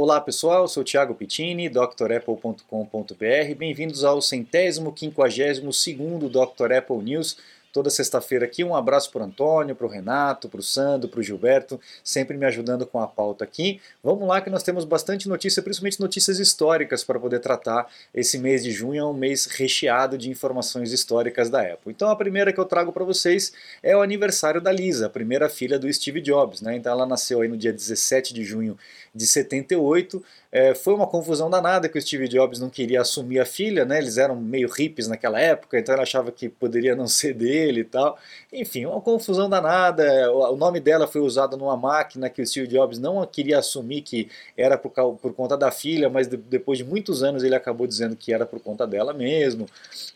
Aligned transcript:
Olá 0.00 0.20
pessoal, 0.20 0.68
sou 0.68 0.84
Thiago 0.84 1.12
Pittini, 1.12 1.68
drapple.com.br. 1.68 3.54
Bem-vindos 3.58 4.04
ao 4.04 4.22
centésimo 4.22 4.92
quinquagésimo 4.92 5.72
segundo 5.72 6.28
Dr. 6.28 6.72
Apple 6.72 6.98
News 6.98 7.36
toda 7.72 7.90
sexta-feira 7.90 8.44
aqui. 8.44 8.64
Um 8.64 8.74
abraço 8.74 9.10
para 9.10 9.22
o 9.22 9.24
Antônio, 9.26 9.74
para 9.74 9.86
o 9.86 9.90
Renato, 9.90 10.48
para 10.48 10.60
o 10.60 10.62
Sandro, 10.62 11.08
para 11.08 11.20
o 11.20 11.22
Gilberto, 11.22 11.80
sempre 12.02 12.36
me 12.36 12.46
ajudando 12.46 12.86
com 12.86 13.00
a 13.00 13.06
pauta 13.06 13.44
aqui. 13.44 13.80
Vamos 14.02 14.26
lá 14.26 14.40
que 14.40 14.50
nós 14.50 14.62
temos 14.62 14.84
bastante 14.84 15.28
notícia, 15.28 15.62
principalmente 15.62 16.00
notícias 16.00 16.38
históricas 16.38 17.04
para 17.04 17.18
poder 17.18 17.40
tratar. 17.40 17.86
Esse 18.14 18.38
mês 18.38 18.62
de 18.62 18.70
junho 18.70 19.00
é 19.00 19.04
um 19.04 19.12
mês 19.12 19.46
recheado 19.46 20.16
de 20.16 20.30
informações 20.30 20.92
históricas 20.92 21.50
da 21.50 21.60
Apple. 21.60 21.92
Então 21.92 22.08
a 22.08 22.16
primeira 22.16 22.52
que 22.52 22.58
eu 22.58 22.64
trago 22.64 22.92
para 22.92 23.04
vocês 23.04 23.52
é 23.82 23.96
o 23.96 24.02
aniversário 24.02 24.60
da 24.60 24.72
Lisa, 24.72 25.06
a 25.06 25.10
primeira 25.10 25.48
filha 25.48 25.78
do 25.78 25.92
Steve 25.92 26.20
Jobs. 26.20 26.60
Né? 26.60 26.76
Então 26.76 26.92
ela 26.92 27.06
nasceu 27.06 27.40
aí 27.40 27.48
no 27.48 27.56
dia 27.56 27.72
17 27.72 28.32
de 28.32 28.44
junho 28.44 28.78
de 29.14 29.26
78. 29.26 30.22
É, 30.50 30.74
foi 30.74 30.94
uma 30.94 31.06
confusão 31.06 31.50
danada 31.50 31.88
que 31.88 31.98
o 31.98 32.02
Steve 32.02 32.28
Jobs 32.28 32.58
não 32.58 32.70
queria 32.70 33.02
assumir 33.02 33.38
a 33.38 33.44
filha, 33.44 33.84
né? 33.84 33.98
Eles 33.98 34.16
eram 34.16 34.34
meio 34.34 34.68
hippies 34.68 35.06
naquela 35.06 35.38
época, 35.38 35.78
então 35.78 35.94
ele 35.94 36.02
achava 36.02 36.32
que 36.32 36.48
poderia 36.48 36.96
não 36.96 37.06
ser 37.08 37.34
dele 37.34 37.57
e 37.80 37.84
tal. 37.84 38.18
Enfim, 38.52 38.86
uma 38.86 39.00
confusão 39.00 39.48
danada. 39.48 40.32
O 40.32 40.56
nome 40.56 40.80
dela 40.80 41.06
foi 41.06 41.20
usado 41.20 41.56
numa 41.56 41.76
máquina 41.76 42.30
que 42.30 42.40
o 42.40 42.46
Steve 42.46 42.66
Jobs 42.66 42.98
não 42.98 43.24
queria 43.26 43.58
assumir 43.58 44.02
que 44.02 44.28
era 44.56 44.78
por, 44.78 44.90
por 45.16 45.34
conta 45.34 45.56
da 45.56 45.70
filha, 45.70 46.08
mas 46.08 46.26
depois 46.26 46.78
de 46.78 46.84
muitos 46.84 47.22
anos 47.22 47.42
ele 47.42 47.54
acabou 47.54 47.86
dizendo 47.86 48.16
que 48.16 48.32
era 48.32 48.46
por 48.46 48.60
conta 48.60 48.86
dela 48.86 49.12
mesmo. 49.12 49.66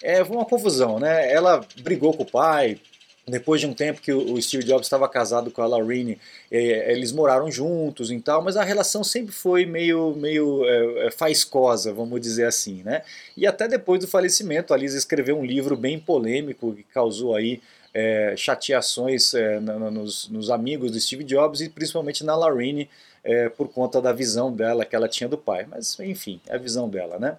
É, 0.02 0.24
foi 0.24 0.36
uma 0.36 0.44
confusão, 0.44 0.98
né? 0.98 1.30
Ela 1.32 1.64
brigou 1.82 2.12
com 2.14 2.22
o 2.22 2.30
pai, 2.30 2.78
depois 3.26 3.60
de 3.60 3.66
um 3.66 3.74
tempo 3.74 4.00
que 4.00 4.12
o 4.12 4.40
Steve 4.42 4.64
Jobs 4.64 4.86
estava 4.86 5.08
casado 5.08 5.50
com 5.50 5.62
a 5.62 5.66
Laurine, 5.66 6.18
é, 6.50 6.92
eles 6.92 7.12
moraram 7.12 7.50
juntos 7.50 8.10
e 8.10 8.20
tal, 8.20 8.42
mas 8.42 8.56
a 8.56 8.64
relação 8.64 9.04
sempre 9.04 9.32
foi 9.32 9.64
meio, 9.64 10.14
meio 10.16 10.64
é, 10.64 11.06
é, 11.06 11.10
faiscosa, 11.10 11.92
vamos 11.92 12.20
dizer 12.20 12.46
assim, 12.46 12.82
né? 12.82 13.02
E 13.36 13.46
até 13.46 13.68
depois 13.68 14.00
do 14.00 14.08
falecimento, 14.08 14.74
a 14.74 14.76
Lisa 14.76 14.98
escreveu 14.98 15.38
um 15.38 15.44
livro 15.44 15.76
bem 15.76 16.00
polêmico 16.00 16.74
que 16.74 16.82
causou 16.82 17.36
aí 17.36 17.60
é, 17.94 18.34
chateações 18.36 19.34
é, 19.34 19.60
nos, 19.60 20.28
nos, 20.28 20.50
amigos 20.50 20.90
do 20.90 20.98
Steve 20.98 21.22
Jobs 21.22 21.60
e 21.60 21.68
principalmente 21.68 22.24
na 22.24 22.34
Laurine 22.34 22.88
é, 23.22 23.48
por 23.50 23.68
conta 23.68 24.00
da 24.00 24.12
visão 24.12 24.52
dela 24.52 24.84
que 24.84 24.96
ela 24.96 25.08
tinha 25.08 25.28
do 25.28 25.38
pai. 25.38 25.66
Mas 25.70 25.98
enfim, 26.00 26.40
é 26.48 26.56
a 26.56 26.58
visão 26.58 26.88
dela, 26.88 27.18
né? 27.18 27.36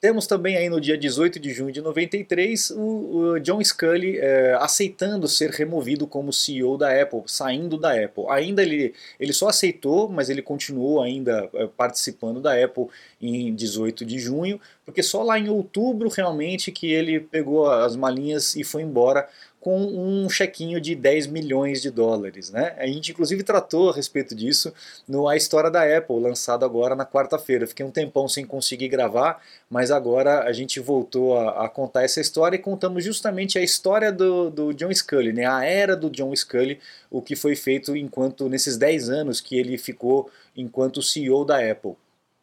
Temos 0.00 0.28
também 0.28 0.56
aí 0.56 0.68
no 0.68 0.80
dia 0.80 0.96
18 0.96 1.40
de 1.40 1.52
junho 1.52 1.72
de 1.72 1.80
93 1.80 2.70
o, 2.70 2.76
o 2.82 3.40
John 3.40 3.62
Scully 3.62 4.18
é, 4.18 4.56
aceitando 4.60 5.26
ser 5.26 5.50
removido 5.50 6.06
como 6.06 6.32
CEO 6.32 6.78
da 6.78 7.02
Apple, 7.02 7.22
saindo 7.26 7.76
da 7.76 7.92
Apple. 7.92 8.24
Ainda 8.28 8.62
ele, 8.62 8.94
ele 9.18 9.32
só 9.32 9.48
aceitou, 9.48 10.08
mas 10.08 10.30
ele 10.30 10.40
continuou 10.40 11.02
ainda 11.02 11.50
é, 11.52 11.66
participando 11.66 12.40
da 12.40 12.54
Apple 12.62 12.86
em 13.20 13.52
18 13.52 14.04
de 14.04 14.20
junho, 14.20 14.60
porque 14.84 15.02
só 15.02 15.24
lá 15.24 15.36
em 15.36 15.48
outubro 15.48 16.08
realmente 16.08 16.70
que 16.70 16.92
ele 16.92 17.18
pegou 17.18 17.68
as 17.68 17.96
malinhas 17.96 18.54
e 18.54 18.62
foi 18.62 18.82
embora 18.82 19.28
com 19.60 19.76
um 19.76 20.28
chequinho 20.28 20.80
de 20.80 20.94
10 20.94 21.26
milhões 21.26 21.82
de 21.82 21.90
dólares. 21.90 22.50
Né? 22.50 22.74
A 22.78 22.86
gente 22.86 23.10
inclusive 23.10 23.42
tratou 23.42 23.90
a 23.90 23.94
respeito 23.94 24.34
disso 24.34 24.72
no 25.06 25.28
A 25.28 25.36
História 25.36 25.70
da 25.70 25.82
Apple, 25.82 26.20
lançado 26.20 26.64
agora 26.64 26.94
na 26.94 27.04
quarta-feira. 27.04 27.66
Fiquei 27.66 27.84
um 27.84 27.90
tempão 27.90 28.28
sem 28.28 28.46
conseguir 28.46 28.88
gravar, 28.88 29.42
mas 29.68 29.90
agora 29.90 30.44
a 30.44 30.52
gente 30.52 30.78
voltou 30.78 31.36
a, 31.36 31.64
a, 31.64 31.68
contar 31.68 32.04
essa 32.04 32.20
história 32.20 32.56
e 32.56 32.60
contamos 32.60 33.04
justamente 33.04 33.58
a 33.58 33.62
história 33.62 34.12
do, 34.12 34.50
do 34.50 34.72
John 34.72 34.94
Scully, 34.94 35.32
né? 35.32 35.46
a 35.46 35.64
era 35.64 35.96
do 35.96 36.08
John 36.08 36.34
Scully, 36.34 36.78
o 37.10 37.20
que 37.20 37.34
foi 37.34 37.56
feito 37.56 37.96
enquanto 37.96 38.48
nesses 38.48 38.76
10 38.76 39.10
anos 39.10 39.40
que 39.40 39.58
ele 39.58 39.76
ficou 39.76 40.30
enquanto 40.56 41.02
CEO 41.02 41.44
da 41.44 41.58
Apple. 41.58 41.96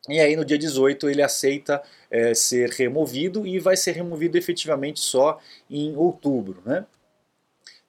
E 0.07 0.19
aí 0.19 0.35
no 0.35 0.45
dia 0.45 0.57
18 0.57 1.09
ele 1.09 1.21
aceita 1.21 1.81
é, 2.11 2.33
ser 2.33 2.69
removido 2.69 3.45
e 3.45 3.57
vai 3.57 3.75
ser 3.75 3.93
removido 3.93 4.37
efetivamente 4.37 4.99
só 4.99 5.39
em 5.69 5.95
outubro. 5.95 6.61
Né? 6.63 6.85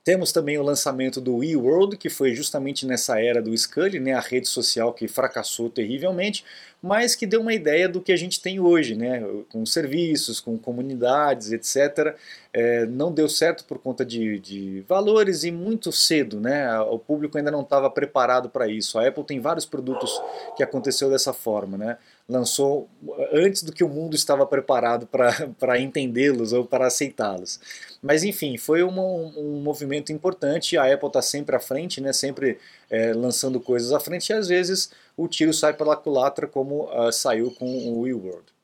Temos 0.06 0.30
também 0.30 0.56
o 0.56 0.62
lançamento 0.62 1.20
do 1.20 1.42
eWorld, 1.42 1.96
que 1.96 2.08
foi 2.08 2.32
justamente 2.32 2.86
nessa 2.86 3.20
era 3.20 3.42
do 3.42 3.52
Scully, 3.58 3.98
né, 3.98 4.12
a 4.12 4.20
rede 4.20 4.46
social 4.46 4.92
que 4.92 5.08
fracassou 5.08 5.68
terrivelmente, 5.68 6.44
mas 6.80 7.16
que 7.16 7.26
deu 7.26 7.40
uma 7.40 7.52
ideia 7.52 7.88
do 7.88 8.00
que 8.00 8.12
a 8.12 8.16
gente 8.16 8.40
tem 8.40 8.60
hoje, 8.60 8.94
né, 8.94 9.20
com 9.50 9.66
serviços, 9.66 10.38
com 10.38 10.56
comunidades, 10.56 11.50
etc. 11.50 12.14
É, 12.52 12.86
não 12.86 13.10
deu 13.10 13.28
certo 13.28 13.64
por 13.64 13.78
conta 13.78 14.04
de, 14.04 14.38
de, 14.38 14.84
valores 14.88 15.42
e 15.42 15.50
muito 15.50 15.90
cedo, 15.90 16.40
né, 16.40 16.78
o 16.82 17.00
público 17.00 17.36
ainda 17.36 17.50
não 17.50 17.62
estava 17.62 17.90
preparado 17.90 18.48
para 18.48 18.68
isso. 18.68 19.00
A 19.00 19.08
Apple 19.08 19.24
tem 19.24 19.40
vários 19.40 19.66
produtos 19.66 20.22
que 20.56 20.62
aconteceu 20.62 21.10
dessa 21.10 21.32
forma, 21.32 21.76
né, 21.76 21.98
lançou 22.28 22.88
antes 23.32 23.62
do 23.62 23.72
que 23.72 23.84
o 23.84 23.88
mundo 23.88 24.16
estava 24.16 24.44
preparado 24.44 25.06
para 25.06 25.78
entendê-los 25.78 26.52
ou 26.52 26.64
para 26.64 26.86
aceitá-los. 26.86 27.60
Mas 28.02 28.24
enfim, 28.24 28.58
foi 28.58 28.82
uma, 28.82 29.02
um, 29.02 29.60
movimento 29.62 30.12
importante. 30.12 30.76
A 30.76 30.92
Apple 30.92 31.08
está 31.08 31.22
sempre 31.22 31.54
à 31.54 31.60
frente, 31.60 32.00
né? 32.00 32.12
sempre 32.12 32.58
é, 32.90 33.12
lançando 33.12 33.60
coisas 33.60 33.92
à 33.92 34.00
frente, 34.00 34.30
e 34.30 34.32
às 34.32 34.48
vezes 34.48 34.90
o 35.16 35.28
tiro 35.28 35.52
sai 35.52 35.72
pela 35.72 35.96
culatra, 35.96 36.46
como 36.46 36.84
uh, 36.84 37.12
saiu 37.12 37.50
com 37.52 37.66
o 37.66 38.00
Wii 38.00 38.14
World. 38.14 38.56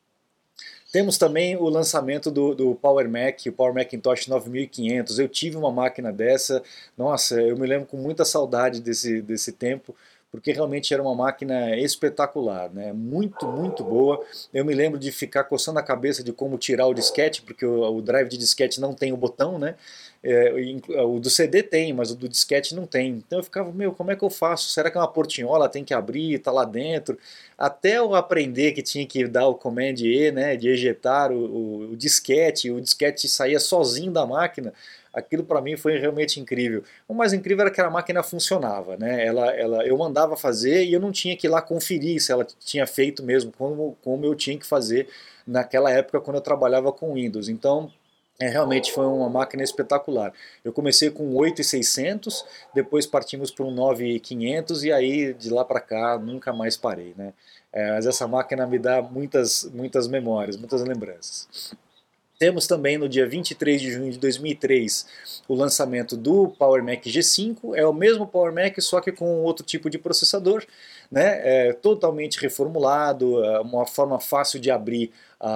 Temos 0.93 1.17
também 1.17 1.57
o 1.57 1.71
lançamento 1.71 2.31
do, 2.31 2.55
do, 2.55 2.75
Power 2.75 3.09
Mac, 3.09 3.41
o 3.47 3.53
Power 3.53 3.73
Macintosh 3.73 4.29
9500. 4.29 5.19
Eu 5.19 5.27
tive 5.27 5.57
uma 5.57 5.73
máquina 5.73 6.13
dessa, 6.13 6.63
nossa, 6.99 7.41
eu 7.41 7.57
me 7.57 7.67
lembro 7.67 7.87
com 7.87 7.97
muita 7.97 8.27
saudade 8.27 8.79
desse, 8.83 9.23
desse 9.23 9.53
tempo 9.53 9.97
porque 10.33 10.51
realmente 10.51 10.95
era 10.95 11.03
uma 11.03 11.15
máquina 11.15 11.77
espetacular, 11.77 12.71
né? 12.73 12.91
muito, 12.91 13.47
muito 13.47 13.85
boa. 13.85 14.25
Eu 14.53 14.65
me 14.65 14.75
lembro 14.75 14.99
de 14.99 15.13
ficar 15.13 15.45
coçando 15.45 15.79
a 15.79 15.83
cabeça 15.83 16.25
de 16.25 16.33
como 16.33 16.57
tirar 16.57 16.87
o 16.87 16.95
disquete, 16.95 17.43
porque 17.43 17.67
o, 17.67 17.97
o 17.97 18.01
drive 18.01 18.31
de 18.31 18.39
disquete 18.39 18.81
não 18.81 18.95
tem 18.95 19.13
o 19.13 19.17
botão, 19.17 19.59
né? 19.59 19.75
É, 20.25 20.53
o 21.05 21.19
do 21.19 21.29
CD 21.29 21.65
tem, 21.65 21.93
mas 21.93 22.13
o 22.13 22.17
do 22.17 22.29
disquete 22.29 22.75
não 22.75 22.87
tem. 22.87 23.11
Então 23.27 23.41
eu 23.41 23.43
ficava, 23.43 23.71
meu, 23.73 23.93
como 23.93 24.11
é 24.11 24.17
que 24.17 24.23
eu 24.23 24.31
faço? 24.31 24.71
Será 24.71 24.91
que 24.91 24.97
é 24.97 25.01
uma 25.01 25.09
portinhola 25.09 25.69
tem 25.69 25.85
que 25.85 25.93
abrir, 25.93 26.39
tá 26.39 26.51
lá 26.51 26.65
dentro? 26.65 27.19
Até 27.59 27.99
eu 27.99 28.15
aprender 28.15 28.73
que 28.73 28.83
tinha 28.83 29.05
que 29.05 29.27
dar 29.27 29.49
o 29.49 29.55
command 29.55 29.97
E, 29.99 30.31
né, 30.31 30.57
de 30.57 30.69
ejetar 30.69 31.31
o, 31.33 31.37
o, 31.37 31.91
o 31.93 31.97
disquete, 31.97 32.71
o 32.71 32.81
disquete 32.81 33.29
saía 33.29 33.59
sozinho 33.61 34.13
da 34.13 34.25
máquina 34.25 34.73
aquilo 35.13 35.45
para 35.45 35.61
mim 35.61 35.77
foi 35.77 35.99
realmente 35.99 36.41
incrível. 36.41 36.83
O 37.07 37.15
mais 37.15 37.33
incrível 37.33 37.63
era 37.63 37.71
que 37.75 37.81
a 37.81 37.91
máquina 37.91 38.23
funcionava, 38.23 38.97
né? 38.97 39.25
Ela, 39.25 39.51
ela, 39.55 39.87
eu 39.87 39.97
mandava 39.97 40.37
fazer 40.37 40.85
e 40.85 40.93
eu 40.93 41.01
não 41.01 41.13
tinha 41.13 41.37
que 41.37 41.47
ir 41.47 41.51
lá 41.51 41.61
conferir 41.61 42.21
se 42.21 42.33
ela 42.33 42.45
tinha 42.45 42.87
feito 42.87 43.23
mesmo 43.23 43.53
como, 43.53 43.97
como 44.03 44.25
eu 44.25 44.35
tinha 44.35 44.59
que 44.59 44.67
fazer 44.67 45.09
naquela 45.47 45.91
época 45.91 46.21
quando 46.21 46.37
eu 46.37 46.43
trabalhava 46.43 46.93
com 46.93 47.15
Windows. 47.15 47.49
Então, 47.49 47.91
é, 48.41 48.49
realmente 48.49 48.91
foi 48.93 49.07
uma 49.07 49.29
máquina 49.29 49.63
espetacular. 49.63 50.33
Eu 50.65 50.73
comecei 50.73 51.11
com 51.11 51.35
8600, 51.35 52.45
depois 52.75 53.07
partimos 53.07 53.51
para 53.51 53.65
um 53.65 53.71
9500 53.71 54.85
e 54.85 54.93
aí 54.93 55.35
de 55.35 55.51
lá 55.51 55.65
para 55.65 55.81
cá 55.81 56.19
nunca 56.19 56.53
mais 56.53 56.77
parei, 56.77 57.15
né? 57.17 57.33
É, 57.73 57.93
mas 57.93 58.07
essa 58.07 58.27
máquina 58.27 58.67
me 58.67 58.79
dá 58.79 59.01
muitas, 59.01 59.65
muitas 59.73 60.07
memórias, 60.09 60.57
muitas 60.57 60.83
lembranças. 60.83 61.73
Temos 62.43 62.67
também 62.67 62.99
no 62.99 63.09
dia 63.09 63.25
23 63.25 63.81
de 63.81 63.93
junho 63.93 64.11
de 64.11 64.19
2003 64.19 65.07
o 65.47 65.55
lançamento 65.55 66.17
do 66.17 66.49
Power 66.49 66.83
Mac 66.83 67.05
G5, 67.05 67.77
é 67.77 67.87
o 67.87 67.93
mesmo 67.93 68.27
Power 68.27 68.53
Mac 68.53 68.81
só 68.81 69.01
que 69.01 69.13
com 69.13 69.45
outro 69.45 69.65
tipo 69.65 69.89
de 69.89 69.97
processador, 69.97 70.65
né? 71.13 71.69
é 71.69 71.73
totalmente 71.75 72.41
reformulado, 72.41 73.45
é 73.45 73.61
uma 73.61 73.87
forma 73.87 74.19
fácil 74.19 74.59
de 74.59 74.71
abrir 74.71 75.13
a, 75.43 75.51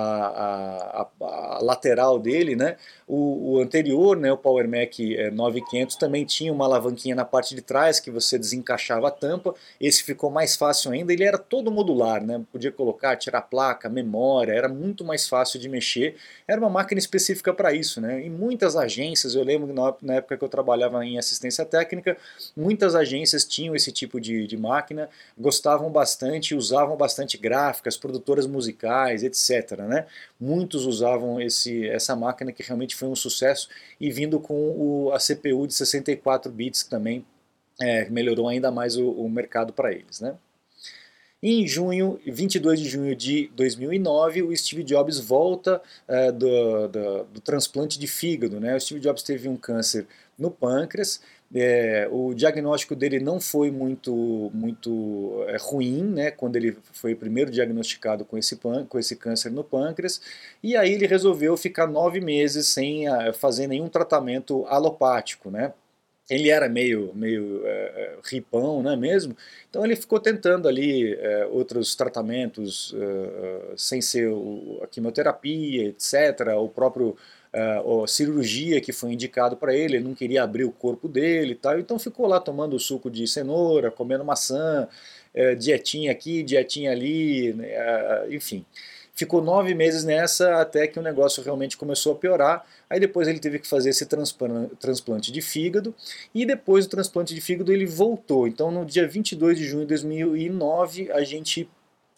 a, 1.01 1.09
a, 1.25 1.59
lateral 1.63 2.19
dele, 2.19 2.57
né? 2.57 2.77
O, 3.07 3.53
o, 3.53 3.61
anterior, 3.61 4.17
né, 4.17 4.33
o 4.33 4.37
Power 4.37 4.69
Mac 4.69 4.99
9500, 5.33 5.95
é, 5.95 5.99
também 5.99 6.25
tinha 6.25 6.53
uma 6.53 6.65
alavanquinha 6.65 7.15
na 7.15 7.25
parte 7.25 7.55
de 7.55 7.63
trás 7.63 8.01
que 8.01 8.11
você 8.11 8.37
desencaixava 8.37 9.07
a 9.07 9.11
tampa. 9.13 9.55
Esse 9.81 10.03
ficou 10.03 10.29
mais 10.29 10.57
fácil 10.57 10.91
ainda. 10.91 11.13
Ele 11.13 11.23
era 11.23 11.39
todo 11.39 11.71
modular, 11.71 12.21
né? 12.21 12.43
Podia 12.51 12.73
colocar, 12.73 13.15
tirar 13.15 13.43
placa, 13.43 13.89
memória, 13.89 14.53
era 14.53 14.69
muito 14.69 15.05
mais 15.05 15.29
fácil 15.29 15.61
de 15.61 15.69
mexer. 15.69 16.17
Era 16.49 16.61
uma 16.61 16.69
máquina 16.69 16.99
específica 16.99 17.55
para 17.55 17.73
isso, 17.73 18.01
né? 18.01 18.21
Em 18.21 18.31
muitas 18.31 18.75
agências, 18.75 19.37
eu 19.37 19.45
lembro 19.45 19.73
na 20.03 20.15
época 20.15 20.37
que 20.37 20.43
eu 20.43 20.49
trabalhava 20.49 21.05
em 21.07 21.17
assistência 21.17 21.65
técnica, 21.65 22.17
muitas 22.57 22.97
agências 22.97 23.45
tinham 23.45 23.77
esse 23.77 23.93
tipo 23.93 24.21
de, 24.21 24.49
de 24.49 24.57
máquina, 24.57 25.09
gostavam 25.47 25.93
bastante, 25.93 26.57
usavam 26.57 26.97
bastante 26.97 27.39
gráficas, 27.39 27.97
produtoras 27.97 28.49
musicais, 28.49 29.23
etc 29.23 29.79
né? 29.87 30.05
Muitos 30.41 30.85
usavam 30.85 31.41
esse, 31.41 31.89
essa 31.89 32.17
máquina 32.17 32.51
que 32.51 32.65
realmente 32.65 32.97
foi 32.97 33.07
um 33.07 33.15
sucesso 33.15 33.69
e 34.01 34.11
vindo 34.11 34.41
com 34.41 34.55
o, 34.55 35.13
a 35.13 35.19
CPU 35.19 35.69
de 35.69 35.75
64 35.75 36.51
bits 36.51 36.83
que 36.83 36.91
também 36.91 37.25
é, 37.81 38.11
melhorou 38.11 38.49
ainda 38.49 38.73
mais 38.73 38.97
o, 38.97 39.09
o 39.09 39.31
mercado 39.31 39.73
para 39.73 39.93
eles, 39.93 40.21
né? 40.21 40.37
Em 41.43 41.67
junho, 41.67 42.19
22 42.27 42.81
de 42.81 42.89
junho 42.89 43.15
de 43.15 43.51
2009, 43.55 44.43
o 44.43 44.57
Steve 44.57 44.83
Jobs 44.83 45.21
volta 45.21 45.83
é, 46.09 46.33
do, 46.33 46.89
do, 46.89 47.25
do, 47.25 47.41
transplante 47.41 47.99
de 47.99 48.07
fígado. 48.07 48.59
Né? 48.59 48.75
O 48.75 48.81
Steve 48.81 49.01
Jobs 49.01 49.23
teve 49.23 49.47
um 49.47 49.57
câncer 49.57 50.07
no 50.39 50.51
pâncreas. 50.51 51.21
É, 51.55 52.09
o 52.11 52.35
diagnóstico 52.35 52.97
dele 52.97 53.21
não 53.21 53.39
foi 53.39 53.71
muito, 53.71 54.51
muito 54.53 55.45
é, 55.47 55.57
ruim, 55.61 56.03
né, 56.03 56.31
quando 56.33 56.57
ele 56.57 56.77
foi 56.93 57.15
primeiro 57.15 57.53
diagnosticado 57.53 58.25
com 58.25 58.37
esse, 58.37 58.57
com 58.57 58.99
esse 58.99 59.15
câncer 59.15 59.51
no 59.53 59.63
pâncreas, 59.63 60.21
e 60.61 60.77
aí 60.77 60.93
ele 60.93 61.07
resolveu 61.07 61.57
ficar 61.57 61.87
nove 61.87 62.21
meses 62.21 62.67
sem 62.67 63.07
a, 63.07 63.33
fazer 63.33 63.69
nenhum 63.69 63.89
tratamento 63.89 64.67
alopático, 64.67 65.49
né, 65.49 65.73
ele 66.29 66.51
era 66.51 66.69
meio, 66.69 67.13
meio 67.15 67.63
é, 67.65 68.17
ripão, 68.25 68.83
não 68.83 68.91
é 68.93 68.97
mesmo? 68.97 69.37
Então 69.71 69.85
ele 69.85 69.95
ficou 69.95 70.19
tentando 70.19 70.69
ali 70.69 71.15
é, 71.15 71.47
outros 71.47 71.95
tratamentos 71.95 72.95
sem 73.77 74.01
ser 74.01 74.29
o, 74.29 74.81
a 74.83 74.87
quimioterapia, 74.87 75.89
etc., 75.89 76.57
o 76.59 76.69
próprio 76.69 77.17
a 77.53 78.07
cirurgia 78.07 78.83
que 78.83 78.93
foi 78.93 79.13
indicado 79.15 79.57
para 79.57 79.75
ele, 79.75 79.97
ele 79.97 80.05
não 80.05 80.15
queria 80.15 80.43
abrir 80.43 80.65
o 80.65 80.71
corpo 80.71 81.09
dele 81.09 81.53
e 81.53 81.55
tal, 81.55 81.79
então 81.79 81.99
ficou 81.99 82.27
lá 82.27 82.39
tomando 82.39 82.79
suco 82.79 83.11
de 83.11 83.27
cenoura, 83.27 83.91
comendo 83.91 84.23
maçã, 84.23 84.87
dietinha 85.59 86.13
aqui, 86.13 86.43
dietinha 86.43 86.91
ali, 86.93 87.55
né, 87.55 87.67
enfim. 88.31 88.63
Ficou 89.17 89.41
nove 89.41 89.75
meses 89.75 90.05
nessa 90.05 90.61
até 90.61 90.87
que 90.87 90.99
o 90.99 91.03
negócio 91.03 91.43
realmente 91.43 91.77
começou 91.77 92.13
a 92.13 92.17
piorar. 92.17 92.67
Aí 92.89 93.01
depois 93.01 93.27
ele 93.27 93.39
teve 93.39 93.59
que 93.59 93.67
fazer 93.67 93.89
esse 93.89 94.07
transplante 94.79 95.33
de 95.33 95.41
fígado 95.41 95.95
e 96.35 96.45
depois 96.45 96.87
do 96.87 96.91
transplante 96.91 97.35
de 97.35 97.41
fígado 97.41 97.73
ele 97.73 97.87
voltou. 97.87 98.47
Então 98.47 98.71
no 98.71 98.85
dia 98.85 99.09
22 99.09 99.57
de 99.57 99.65
junho 99.65 99.83
de 99.83 99.89
2009 99.89 101.11
a 101.11 101.25
gente 101.25 101.67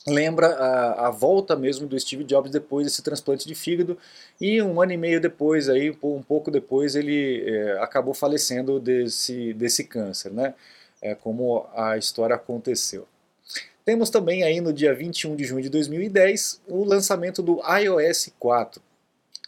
lembra 0.09 0.49
a, 0.49 1.07
a, 1.07 1.11
volta 1.11 1.55
mesmo 1.55 1.87
do 1.87 1.99
Steve 1.99 2.25
Jobs 2.25 2.51
depois 2.51 2.87
desse 2.87 3.03
transplante 3.03 3.47
de 3.47 3.55
fígado 3.55 3.97
e 4.41 4.61
um 4.61 4.81
ano 4.81 4.93
e 4.93 4.97
meio 4.97 5.21
depois, 5.21 5.69
aí, 5.69 5.91
um 6.03 6.23
pouco 6.23 6.51
depois, 6.51 6.95
ele 6.95 7.45
é, 7.49 7.79
acabou 7.81 8.15
falecendo 8.15 8.81
desse, 8.81 9.53
desse 9.55 9.85
câncer, 9.85 10.33
né? 10.33 10.55
É, 11.01 11.15
como 11.15 11.67
a 11.75 11.97
história 11.97 12.35
aconteceu. 12.35 13.07
Temos 13.89 14.11
também 14.11 14.43
aí 14.43 14.61
no 14.61 14.71
dia 14.71 14.93
21 14.93 15.35
de 15.35 15.45
junho 15.45 15.63
de 15.63 15.71
2010 15.71 16.61
o 16.69 16.85
lançamento 16.85 17.41
do 17.41 17.59
iOS 17.67 18.31
4. 18.39 18.83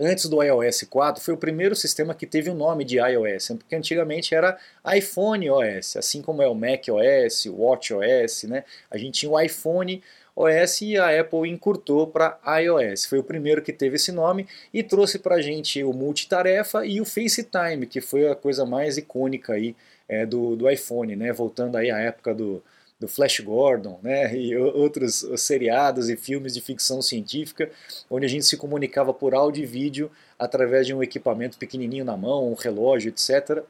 Antes 0.01 0.31
do 0.31 0.43
iOS 0.43 0.85
4 0.89 1.23
foi 1.23 1.35
o 1.35 1.37
primeiro 1.37 1.77
sistema 1.77 2.15
que 2.15 2.25
teve 2.25 2.49
o 2.49 2.55
nome 2.55 2.83
de 2.83 2.97
iOS, 2.97 3.49
porque 3.59 3.77
antigamente 3.77 4.35
era 4.35 4.57
iPhone 4.97 5.51
OS, 5.51 5.95
assim 5.99 6.23
como 6.23 6.41
é 6.41 6.49
o 6.49 6.55
Mac 6.55 6.87
OS, 6.89 7.45
o 7.45 7.57
Watch 7.57 7.93
OS, 7.93 8.45
né? 8.45 8.65
A 8.91 8.97
gente 8.97 9.21
tinha 9.21 9.31
o 9.31 9.39
iPhone 9.39 10.03
OS 10.35 10.81
e 10.81 10.97
a 10.97 11.21
Apple 11.21 11.47
encurtou 11.47 12.07
para 12.07 12.41
iOS. 12.63 13.05
Foi 13.05 13.19
o 13.19 13.23
primeiro 13.23 13.61
que 13.61 13.75
teve 13.75 13.97
esse 13.97 14.11
nome 14.11 14.49
e 14.73 14.83
trouxe 14.83 15.19
para 15.19 15.35
a 15.35 15.43
gente 15.43 15.85
o 15.85 15.93
multitarefa 15.93 16.87
e 16.87 16.99
o 16.99 17.05
FaceTime, 17.05 17.87
que 17.87 18.01
foi 18.01 18.27
a 18.27 18.35
coisa 18.35 18.65
mais 18.65 18.97
icônica 18.97 19.53
aí 19.53 19.77
é, 20.09 20.25
do, 20.25 20.57
do 20.57 20.71
iPhone, 20.71 21.15
né? 21.15 21.31
Voltando 21.31 21.77
aí 21.77 21.91
à 21.91 21.99
época 21.99 22.35
do, 22.35 22.63
do 23.01 23.09
Flash 23.09 23.41
Gordon, 23.41 23.99
né, 24.03 24.37
e 24.37 24.55
outros 24.55 25.27
seriados 25.39 26.11
e 26.11 26.17
filmes 26.17 26.53
de 26.53 26.61
ficção 26.61 27.01
científica, 27.01 27.71
onde 28.11 28.27
a 28.27 28.29
gente 28.29 28.45
se 28.45 28.59
comunicava 28.59 29.15
por 29.15 29.35
áudio 29.35 29.63
e 29.63 29.67
vídeo 29.67 30.11
através 30.39 30.87
de 30.87 30.95
um 30.95 31.03
equipamento 31.03 31.57
pequenininho 31.57 32.05
na 32.05 32.17
mão, 32.17 32.53
um 32.53 32.55
relógio, 32.55 33.09
etc. 33.09 33.63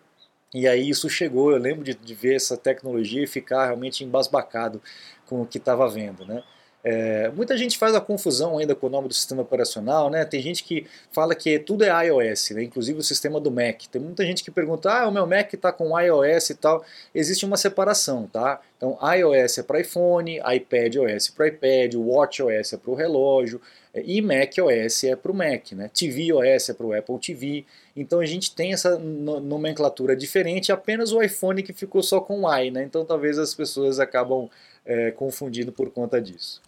E 0.52 0.66
aí 0.66 0.90
isso 0.90 1.08
chegou, 1.08 1.52
eu 1.52 1.58
lembro 1.58 1.84
de, 1.84 1.94
de 1.94 2.14
ver 2.14 2.34
essa 2.34 2.56
tecnologia 2.56 3.22
e 3.22 3.26
ficar 3.28 3.66
realmente 3.66 4.02
embasbacado 4.02 4.82
com 5.26 5.42
o 5.42 5.46
que 5.46 5.58
estava 5.58 5.88
vendo, 5.88 6.26
né. 6.26 6.42
É, 6.82 7.30
muita 7.30 7.56
gente 7.58 7.76
faz 7.76 7.94
a 7.94 8.00
confusão 8.00 8.58
ainda 8.58 8.74
com 8.74 8.86
o 8.86 8.90
nome 8.90 9.08
do 9.08 9.14
sistema 9.14 9.42
operacional, 9.42 10.08
né? 10.08 10.24
Tem 10.24 10.40
gente 10.40 10.64
que 10.64 10.86
fala 11.12 11.34
que 11.34 11.58
tudo 11.58 11.84
é 11.84 12.06
iOS, 12.06 12.50
né? 12.50 12.62
inclusive 12.62 12.98
o 12.98 13.02
sistema 13.02 13.38
do 13.38 13.50
Mac. 13.50 13.82
Tem 13.90 14.00
muita 14.00 14.24
gente 14.24 14.42
que 14.42 14.50
pergunta, 14.50 14.90
ah, 14.90 15.08
o 15.08 15.12
meu 15.12 15.26
Mac 15.26 15.52
está 15.52 15.70
com 15.70 15.98
iOS 15.98 16.50
e 16.50 16.54
tal. 16.54 16.82
Existe 17.14 17.44
uma 17.44 17.56
separação, 17.56 18.26
tá? 18.26 18.60
Então, 18.76 18.98
iOS 19.14 19.58
é 19.58 19.62
para 19.62 19.80
iPhone, 19.80 20.40
iPad 20.54 20.96
OS 20.96 21.28
para 21.28 21.48
iPad, 21.48 21.94
Watch 21.96 22.42
OS 22.42 22.72
é 22.72 22.76
para 22.78 22.90
o 22.90 22.94
relógio 22.94 23.60
e 23.94 24.22
Mac 24.22 24.54
OS 24.58 25.04
é 25.04 25.16
para 25.16 25.32
o 25.32 25.34
Mac, 25.34 25.72
né? 25.72 25.90
TV 25.92 26.32
OS 26.32 26.68
é 26.68 26.74
para 26.74 26.86
o 26.86 26.92
Apple 26.92 27.18
TV. 27.18 27.64
Então 27.96 28.20
a 28.20 28.26
gente 28.26 28.54
tem 28.54 28.72
essa 28.72 28.98
nomenclatura 28.98 30.14
diferente, 30.14 30.70
apenas 30.70 31.12
o 31.12 31.20
iPhone 31.20 31.62
que 31.62 31.72
ficou 31.72 32.02
só 32.02 32.20
com 32.20 32.48
i, 32.52 32.70
né? 32.70 32.84
Então 32.84 33.04
talvez 33.04 33.38
as 33.38 33.54
pessoas 33.54 33.98
acabam 33.98 34.48
é, 34.84 35.10
confundido 35.10 35.72
por 35.72 35.90
conta 35.90 36.20
disso. 36.20 36.60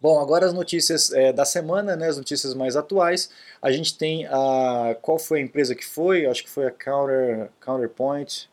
Bom, 0.00 0.20
agora 0.20 0.46
as 0.46 0.52
notícias 0.52 1.12
é, 1.12 1.32
da 1.32 1.44
semana, 1.44 1.96
né, 1.96 2.08
as 2.08 2.16
notícias 2.16 2.54
mais 2.54 2.76
atuais. 2.76 3.30
A 3.60 3.70
gente 3.72 3.96
tem 3.96 4.26
a. 4.26 4.96
Qual 5.00 5.18
foi 5.18 5.40
a 5.40 5.42
empresa 5.42 5.74
que 5.74 5.84
foi? 5.84 6.26
Acho 6.26 6.42
que 6.44 6.50
foi 6.50 6.66
a 6.66 6.70
Counter, 6.70 7.48
Counterpoint. 7.60 8.48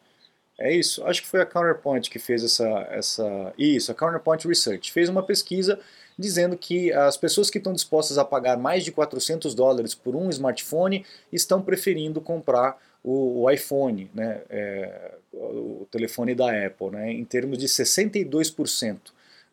É 0.61 0.73
isso? 0.73 1.03
Acho 1.05 1.21
que 1.21 1.27
foi 1.27 1.41
a 1.41 1.45
Counterpoint 1.45 2.09
que 2.09 2.19
fez 2.19 2.43
essa, 2.43 2.67
essa. 2.91 3.53
Isso, 3.57 3.91
a 3.91 3.95
Counterpoint 3.95 4.47
Research. 4.47 4.91
Fez 4.91 5.09
uma 5.09 5.23
pesquisa 5.23 5.79
dizendo 6.17 6.55
que 6.55 6.93
as 6.93 7.17
pessoas 7.17 7.49
que 7.49 7.57
estão 7.57 7.73
dispostas 7.73 8.17
a 8.17 8.23
pagar 8.25 8.57
mais 8.57 8.83
de 8.83 8.91
400 8.91 9.55
dólares 9.55 9.95
por 9.95 10.15
um 10.15 10.29
smartphone 10.29 11.05
estão 11.31 11.61
preferindo 11.61 12.21
comprar 12.21 12.77
o, 13.03 13.41
o 13.41 13.49
iPhone, 13.49 14.09
né, 14.13 14.41
é, 14.49 15.15
o 15.33 15.87
telefone 15.89 16.35
da 16.35 16.51
Apple, 16.65 16.91
né, 16.91 17.11
em 17.11 17.25
termos 17.25 17.57
de 17.57 17.67
62% 17.67 18.99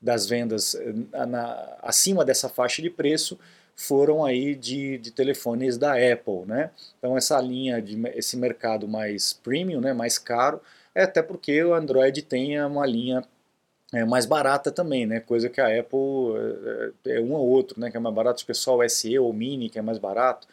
das 0.01 0.27
vendas 0.27 0.75
eh, 0.75 1.27
na, 1.27 1.77
acima 1.83 2.25
dessa 2.25 2.49
faixa 2.49 2.81
de 2.83 2.91
preço 2.91 3.39
foram 3.75 4.25
aí 4.25 4.55
de, 4.55 4.99
de 4.99 5.11
telefones 5.11 5.77
da 5.79 5.93
Apple, 5.93 6.45
né? 6.47 6.71
Então 6.99 7.17
essa 7.17 7.41
linha 7.41 7.81
de 7.81 8.01
esse 8.15 8.37
mercado 8.37 8.87
mais 8.89 9.33
premium, 9.33 9.81
né, 9.81 9.93
mais 9.93 10.19
caro, 10.19 10.61
até 11.03 11.23
porque 11.23 11.63
o 11.63 11.75
Android 11.75 12.23
tem 12.23 12.63
uma 12.65 12.87
linha 12.87 13.23
é, 13.93 14.05
mais 14.05 14.27
barata 14.27 14.71
também, 14.71 15.07
né? 15.07 15.21
Coisa 15.21 15.49
que 15.49 15.61
a 15.61 15.67
Apple 15.67 15.99
é, 17.07 17.17
é 17.17 17.21
um 17.21 17.33
ou 17.33 17.49
outro, 17.49 17.81
né? 17.81 17.91
Que 17.91 17.97
é 17.97 18.01
mais 18.01 18.15
barato, 18.15 18.43
o 18.43 18.47
pessoal 18.47 18.87
SE 18.89 19.19
ou 19.19 19.33
Mini 19.33 19.71
que 19.71 19.79
é 19.79 19.83
mais 19.83 19.99
barato. 19.99 20.47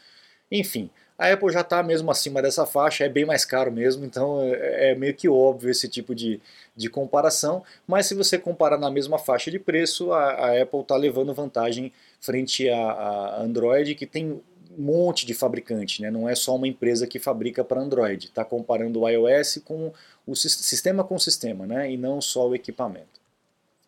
Enfim, 0.52 0.90
a 1.18 1.32
Apple 1.32 1.52
já 1.52 1.62
está 1.62 1.82
mesmo 1.82 2.12
acima 2.12 2.42
dessa 2.42 2.66
faixa, 2.66 3.06
é 3.06 3.10
bem 3.10 3.26
mais 3.26 3.46
caro 3.46 3.72
mesmo, 3.72 4.06
então 4.06 4.42
é, 4.42 4.92
é 4.92 4.96
meio 4.96 5.14
que 5.14 5.30
óbvio 5.30 5.70
esse 5.70 5.88
tipo 5.88 6.14
de, 6.14 6.42
de 6.76 6.90
comparação. 6.90 7.64
Mas 7.88 8.06
se 8.08 8.16
você 8.16 8.38
comparar 8.38 8.78
na 8.78 8.92
mesma 8.92 9.18
faixa 9.18 9.50
de 9.50 9.58
preço, 9.58 10.12
a, 10.12 10.32
a 10.32 10.62
Apple 10.62 10.82
está 10.82 10.96
levando 10.98 11.34
vantagem 11.34 11.92
frente 12.20 12.70
a, 12.70 13.42
Android, 13.42 13.96
que 13.96 14.06
tem 14.06 14.42
monte 14.78 15.26
de 15.26 15.34
fabricante, 15.34 16.02
né? 16.02 16.12
não 16.12 16.28
é 16.28 16.36
só 16.36 16.56
uma 16.56 16.68
empresa 16.68 17.08
que 17.08 17.20
fabrica 17.20 17.64
para 17.64 17.82
Android. 17.82 18.28
Está 18.28 18.44
comparando 18.44 19.02
o 19.02 19.10
iOS 19.10 19.62
com 19.64 19.92
o 20.26 20.36
sistema 20.36 21.04
com 21.04 21.18
sistema, 21.20 21.66
né? 21.66 21.92
e 21.92 21.98
não 21.98 22.22
só 22.22 22.48
o 22.48 22.56
equipamento. 22.56 23.16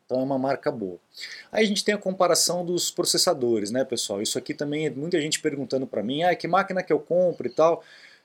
Então 0.08 0.22
é 0.22 0.24
uma 0.24 0.40
marca 0.40 0.72
boa. 0.72 0.98
Aí 1.52 1.66
a 1.66 1.68
gente 1.68 1.84
tem 1.84 1.94
a 1.94 1.98
comparação 1.98 2.66
dos 2.66 2.90
processadores, 2.90 3.72
né, 3.72 3.84
pessoal? 3.84 4.22
Isso 4.22 4.38
aqui 4.38 4.54
também 4.54 4.86
é 4.86 4.90
muita 4.90 5.20
gente 5.20 5.42
perguntando 5.42 5.86
para 5.86 6.02
mim, 6.02 6.24
ah, 6.24 6.34
que 6.34 6.48
máquina 6.48 6.82
que 6.82 6.94
eu 6.94 7.00
compro 7.00 7.46
e 7.46 7.50
tal. 7.50 7.84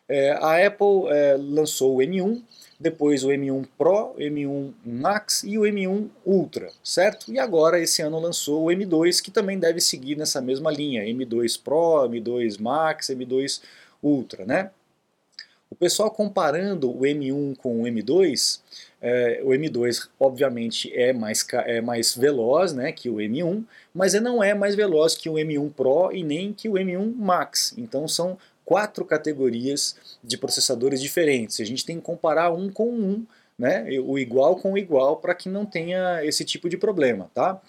É, 0.08 0.32
a 0.32 0.66
Apple 0.66 1.08
é, 1.08 1.36
lançou 1.38 1.96
o 1.96 1.98
M1, 1.98 2.42
depois 2.78 3.22
o 3.24 3.28
M1 3.28 3.66
Pro, 3.78 4.10
o 4.10 4.16
M1 4.16 4.72
Max 4.84 5.44
e 5.44 5.56
o 5.56 5.62
M1 5.62 6.08
Ultra, 6.26 6.70
certo? 6.82 7.32
E 7.32 7.38
agora 7.38 7.80
esse 7.80 8.02
ano 8.02 8.18
lançou 8.18 8.64
o 8.64 8.66
M2, 8.66 9.22
que 9.22 9.30
também 9.30 9.58
deve 9.58 9.80
seguir 9.80 10.16
nessa 10.16 10.40
mesma 10.40 10.70
linha, 10.70 11.02
M2 11.04 11.60
Pro, 11.62 12.08
M2 12.08 12.60
Max, 12.60 13.08
M2 13.08 13.62
Ultra, 14.02 14.44
né? 14.44 14.70
O 15.70 15.74
pessoal 15.74 16.10
comparando 16.10 16.90
o 16.90 17.00
M1 17.00 17.56
com 17.56 17.80
o 17.80 17.84
M2, 17.84 18.60
é, 19.00 19.40
o 19.42 19.48
M2 19.48 20.08
obviamente 20.20 20.92
é 20.94 21.14
mais, 21.14 21.46
é 21.64 21.80
mais 21.80 22.14
veloz 22.14 22.74
né, 22.74 22.92
que 22.92 23.08
o 23.08 23.14
M1, 23.16 23.64
mas 23.94 24.12
ele 24.12 24.22
não 24.22 24.44
é 24.44 24.52
mais 24.52 24.74
veloz 24.74 25.16
que 25.16 25.30
o 25.30 25.34
M1 25.34 25.72
Pro 25.72 26.12
e 26.12 26.22
nem 26.22 26.52
que 26.52 26.68
o 26.68 26.74
M1 26.74 27.14
Max. 27.16 27.74
Então 27.78 28.06
são 28.06 28.36
quatro 28.72 29.04
categorias 29.04 29.94
de 30.24 30.38
processadores 30.38 31.02
diferentes. 31.02 31.60
A 31.60 31.64
gente 31.64 31.84
tem 31.84 31.96
que 31.96 32.02
comparar 32.02 32.50
um 32.50 32.70
com 32.70 32.88
um, 32.88 33.26
né, 33.58 33.84
o 34.02 34.18
igual 34.18 34.56
com 34.56 34.72
o 34.72 34.78
igual, 34.78 35.18
para 35.18 35.34
que 35.34 35.46
não 35.46 35.66
tenha 35.66 36.24
esse 36.24 36.42
tipo 36.42 36.70
de 36.70 36.78
problema. 36.78 37.30
Tá? 37.34 37.60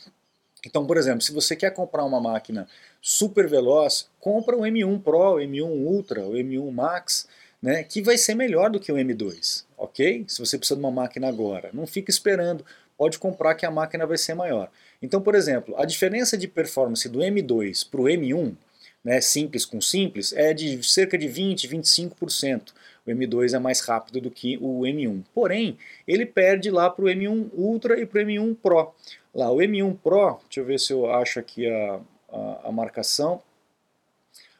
Então, 0.65 0.87
por 0.87 0.95
exemplo, 0.95 1.19
se 1.19 1.33
você 1.33 1.57
quer 1.57 1.71
comprar 1.71 2.05
uma 2.05 2.21
máquina 2.21 2.69
super 3.01 3.49
veloz, 3.49 4.07
compra 4.17 4.55
o 4.55 4.61
M1 4.61 5.01
Pro, 5.01 5.33
o 5.33 5.39
M1 5.39 5.69
Ultra, 5.69 6.25
o 6.25 6.35
M1 6.35 6.71
Max, 6.71 7.27
né, 7.61 7.83
que 7.83 8.01
vai 8.01 8.17
ser 8.17 8.33
melhor 8.33 8.69
do 8.69 8.79
que 8.79 8.89
o 8.89 8.95
M2, 8.95 9.65
ok? 9.77 10.23
Se 10.25 10.39
você 10.39 10.57
precisa 10.57 10.79
de 10.79 10.85
uma 10.85 10.91
máquina 10.91 11.27
agora. 11.27 11.69
Não 11.73 11.85
fica 11.85 12.11
esperando, 12.11 12.65
pode 12.97 13.19
comprar 13.19 13.55
que 13.55 13.65
a 13.65 13.71
máquina 13.71 14.07
vai 14.07 14.17
ser 14.17 14.35
maior. 14.35 14.71
Então, 15.01 15.21
por 15.21 15.35
exemplo, 15.35 15.75
a 15.77 15.83
diferença 15.83 16.37
de 16.37 16.47
performance 16.47 17.09
do 17.09 17.19
M2 17.19 17.89
para 17.89 17.99
o 17.99 18.05
M1, 18.05 18.55
né, 19.03 19.19
simples 19.19 19.65
com 19.65 19.81
simples, 19.81 20.31
é 20.33 20.53
de 20.53 20.81
cerca 20.83 21.17
de 21.17 21.27
20, 21.27 21.67
25%. 21.67 22.73
O 23.05 23.09
M2 23.09 23.53
é 23.53 23.59
mais 23.59 23.81
rápido 23.81 24.21
do 24.21 24.31
que 24.31 24.57
o 24.61 24.81
M1. 24.81 25.23
Porém, 25.33 25.77
ele 26.07 26.25
perde 26.25 26.71
lá 26.71 26.89
para 26.89 27.03
o 27.03 27.07
M1 27.07 27.49
Ultra 27.53 27.99
e 27.99 28.05
para 28.05 28.21
o 28.21 28.25
M1 28.25 28.55
Pro. 28.61 28.93
Lá, 29.35 29.51
o 29.51 29.57
M1 29.57 29.97
Pro, 29.97 30.39
deixa 30.43 30.61
eu 30.61 30.65
ver 30.65 30.79
se 30.79 30.93
eu 30.93 31.11
acho 31.11 31.39
aqui 31.39 31.67
a, 31.67 31.99
a, 32.31 32.69
a 32.69 32.71
marcação. 32.71 33.41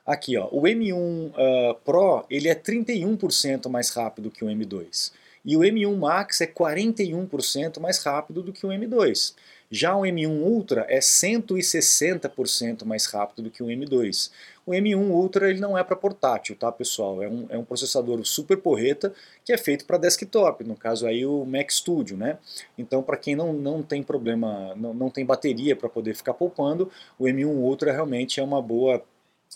Aqui, 0.05 0.35
ó, 0.35 0.49
o 0.51 0.63
M1 0.63 0.93
uh, 0.93 1.33
ah, 1.37 1.75
Pro 1.85 2.25
ele 2.29 2.49
é 2.49 2.55
31% 2.55 3.69
mais 3.69 3.89
rápido 3.91 4.29
que 4.29 4.43
o 4.43 4.47
M2. 4.49 5.13
E 5.45 5.55
o 5.55 5.61
M1 5.61 5.95
Max 5.95 6.41
é 6.41 6.47
41% 6.47 7.79
mais 7.79 8.03
rápido 8.03 8.41
do 8.41 8.51
que 8.51 8.65
o 8.65 8.69
M2. 8.69 9.33
Já 9.73 9.95
o 9.97 10.01
M1 10.01 10.29
Ultra 10.29 10.85
é 10.87 10.99
160% 10.99 12.85
mais 12.85 13.07
rápido 13.07 13.41
do 13.41 13.49
que 13.49 13.63
o 13.63 13.65
M2. 13.65 14.29
O 14.67 14.71
M1 14.71 15.09
Ultra 15.09 15.49
ele 15.49 15.59
não 15.59 15.75
é 15.75 15.83
para 15.83 15.95
portátil, 15.95 16.55
tá 16.55 16.71
pessoal? 16.71 17.23
É 17.23 17.27
um, 17.27 17.47
é 17.49 17.57
um 17.57 17.65
processador 17.65 18.23
super 18.23 18.55
porreta 18.57 19.11
que 19.43 19.51
é 19.51 19.57
feito 19.57 19.85
para 19.85 19.97
desktop, 19.97 20.63
no 20.63 20.75
caso 20.75 21.07
aí 21.07 21.25
o 21.25 21.43
Mac 21.43 21.71
Studio, 21.71 22.15
né? 22.15 22.37
Então 22.77 23.01
para 23.01 23.17
quem 23.17 23.35
não, 23.35 23.51
não 23.51 23.81
tem 23.81 24.03
problema, 24.03 24.75
não, 24.75 24.93
não 24.93 25.09
tem 25.09 25.25
bateria 25.25 25.75
para 25.75 25.89
poder 25.89 26.13
ficar 26.13 26.35
poupando, 26.35 26.91
o 27.17 27.23
M1 27.23 27.47
Ultra 27.47 27.91
realmente 27.91 28.39
é 28.39 28.43
uma 28.43 28.61
boa, 28.61 29.03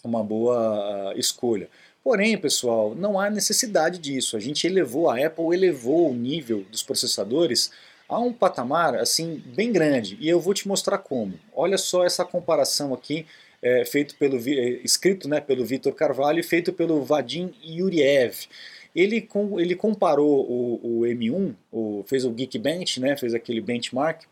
uma 0.04 0.24
boa 0.24 1.14
uh, 1.14 1.20
escolha. 1.20 1.70
Porém, 2.04 2.36
pessoal, 2.40 2.96
não 2.96 3.20
há 3.20 3.30
necessidade 3.30 4.00
disso. 4.00 4.36
A 4.36 4.40
gente 4.40 4.66
elevou, 4.66 5.12
a 5.12 5.24
Apple 5.24 5.54
elevou 5.54 6.10
o 6.10 6.16
nível 6.16 6.66
dos 6.72 6.82
processadores 6.82 7.70
a 8.08 8.20
um 8.20 8.32
patamar 8.32 8.96
assim 8.96 9.44
bem 9.46 9.72
grande. 9.72 10.18
E 10.20 10.30
eu 10.30 10.40
vou 10.40 10.54
te 10.54 10.68
mostrar 10.68 10.98
como. 11.00 11.34
Olha 11.54 11.78
só 11.78 12.06
essa 12.06 12.24
comparação 12.24 12.94
aqui 12.94 13.26
é, 13.62 13.86
feito 13.86 14.16
pelo, 14.16 14.38
é, 14.38 14.70
escrito 14.84 15.28
né, 15.28 15.42
pelo 15.42 15.66
Vitor 15.66 15.94
Carvalho 15.94 16.40
e 16.40 16.44
feito 16.44 16.72
pelo 16.72 17.04
Vadim 17.04 17.54
Yuriev. 17.64 18.48
Ele, 18.96 19.22
com, 19.22 19.60
ele 19.60 19.76
comparou 19.76 20.50
o, 20.50 21.02
o 21.02 21.02
M1, 21.02 21.54
o, 21.72 22.04
fez 22.08 22.26
o 22.26 22.32
Geekbench, 22.32 23.00
né, 23.00 23.16
fez 23.16 23.34
aquele 23.34 23.62
benchmark 23.62 24.24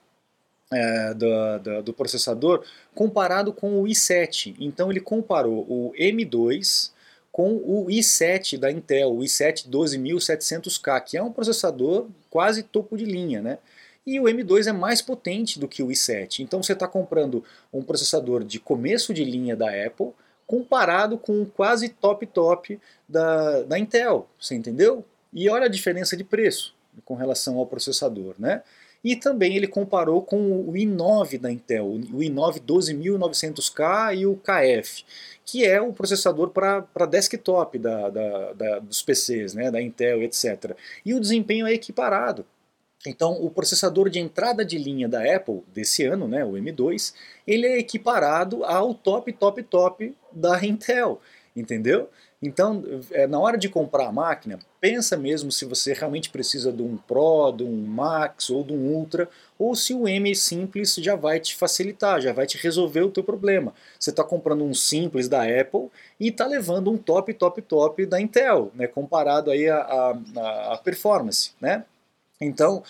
é, 0.71 1.13
do, 1.13 1.59
do, 1.59 1.83
do, 1.83 1.93
processador, 1.93 2.63
comparado 2.93 3.53
com 3.53 3.81
o 3.81 3.83
i7. 3.83 4.55
Então 4.59 4.89
ele 4.89 4.99
comparou 4.99 5.65
o 5.69 5.93
M2 5.99 6.91
com 7.35 7.57
o 7.57 7.87
i7 7.87 8.57
da 8.57 8.71
Intel, 8.71 9.11
o 9.11 9.19
i7 9.19 9.69
12700K, 9.69 11.01
que 11.03 11.17
é 11.17 11.21
um 11.21 11.33
processador 11.33 12.07
quase 12.29 12.63
topo 12.63 12.95
de 12.95 13.03
linha, 13.03 13.41
né? 13.41 13.57
E 14.07 14.17
o 14.21 14.23
M2 14.23 14.67
é 14.67 14.71
mais 14.71 15.01
potente 15.01 15.59
do 15.59 15.67
que 15.67 15.83
o 15.83 15.87
i7. 15.87 16.39
Então 16.39 16.63
você 16.63 16.71
está 16.71 16.87
comprando 16.87 17.43
um 17.73 17.83
processador 17.83 18.41
de 18.41 18.57
começo 18.57 19.13
de 19.13 19.25
linha 19.25 19.53
da 19.53 19.67
Apple 19.67 20.13
comparado 20.47 21.17
com 21.17 21.41
o 21.41 21.45
quase 21.45 21.89
top 21.89 22.25
top 22.25 22.79
da, 23.05 23.63
da 23.63 23.77
Intel, 23.77 24.29
você 24.39 24.55
entendeu? 24.55 25.03
E 25.33 25.49
olha 25.49 25.65
a 25.65 25.69
diferença 25.69 26.15
de 26.15 26.23
preço 26.23 26.73
com 27.03 27.15
relação 27.15 27.57
ao 27.57 27.67
processador, 27.67 28.35
né? 28.39 28.63
E 29.05 29.15
também 29.15 29.55
ele 29.55 29.67
comparou 29.67 30.23
com 30.23 30.61
o 30.61 30.73
i9 30.73 31.39
da 31.39 31.51
Intel, 31.51 31.85
o 31.85 32.17
i9 32.17 32.59
12900K 32.59 34.17
e 34.17 34.25
o 34.25 34.35
KF, 34.35 35.05
que 35.45 35.63
é 35.63 35.79
o 35.79 35.93
processador 35.93 36.49
para 36.49 37.05
desktop 37.05 37.77
da, 37.77 38.09
da, 38.09 38.53
da, 38.53 38.79
dos 38.79 39.03
PCs, 39.03 39.53
né, 39.53 39.69
da 39.69 39.79
Intel, 39.79 40.23
etc. 40.23 40.75
E 41.05 41.13
o 41.13 41.19
desempenho 41.19 41.67
é 41.67 41.73
equiparado. 41.73 42.43
Então, 43.05 43.33
o 43.33 43.51
processador 43.51 44.09
de 44.09 44.17
entrada 44.17 44.65
de 44.65 44.79
linha 44.79 45.07
da 45.07 45.35
Apple 45.35 45.61
desse 45.71 46.03
ano, 46.03 46.27
né, 46.27 46.43
o 46.43 46.53
M2, 46.53 47.13
ele 47.45 47.67
é 47.67 47.77
equiparado 47.77 48.65
ao 48.65 48.95
top, 48.95 49.31
top, 49.33 49.61
top 49.61 50.17
da 50.31 50.65
Intel, 50.65 51.21
entendeu? 51.55 52.09
Então, 52.41 52.83
é, 53.11 53.25
na 53.25 53.39
hora 53.39 53.57
de 53.57 53.69
comprar 53.69 54.07
a 54.07 54.11
máquina, 54.11 54.59
pensa 54.79 55.15
mesmo 55.15 55.51
se 55.51 55.65
você 55.65 55.93
realmente 55.93 56.29
precisa 56.29 56.71
de 56.71 56.83
um 56.83 56.97
Pro, 56.97 57.51
de 57.51 57.63
um 57.63 57.85
Max 57.87 58.49
ou 58.49 58.63
de 58.63 58.73
um 58.73 58.93
Ultra, 58.93 59.29
ou 59.57 59.75
se 59.75 59.93
o 59.93 60.07
M 60.07 60.35
simples 60.35 60.95
já 60.95 61.15
vai 61.15 61.39
te 61.39 61.55
facilitar, 61.55 62.21
já 62.21 62.33
vai 62.33 62.45
te 62.45 62.57
resolver 62.57 63.01
o 63.01 63.09
teu 63.09 63.23
problema. 63.23 63.73
Você 63.97 64.09
está 64.09 64.23
comprando 64.23 64.63
um 64.63 64.73
simples 64.73 65.29
da 65.29 65.43
Apple 65.43 65.89
e 66.19 66.27
está 66.27 66.45
levando 66.45 66.91
um 66.91 66.97
top, 66.97 67.33
top, 67.33 67.61
top 67.61 68.05
da 68.05 68.19
Intel, 68.19 68.71
né, 68.75 68.85
comparado 68.85 69.49
aí 69.49 69.69
a, 69.69 69.77
a, 69.77 70.73
a 70.73 70.77
performance, 70.77 71.51
né? 71.59 71.85
Então, 72.39 72.83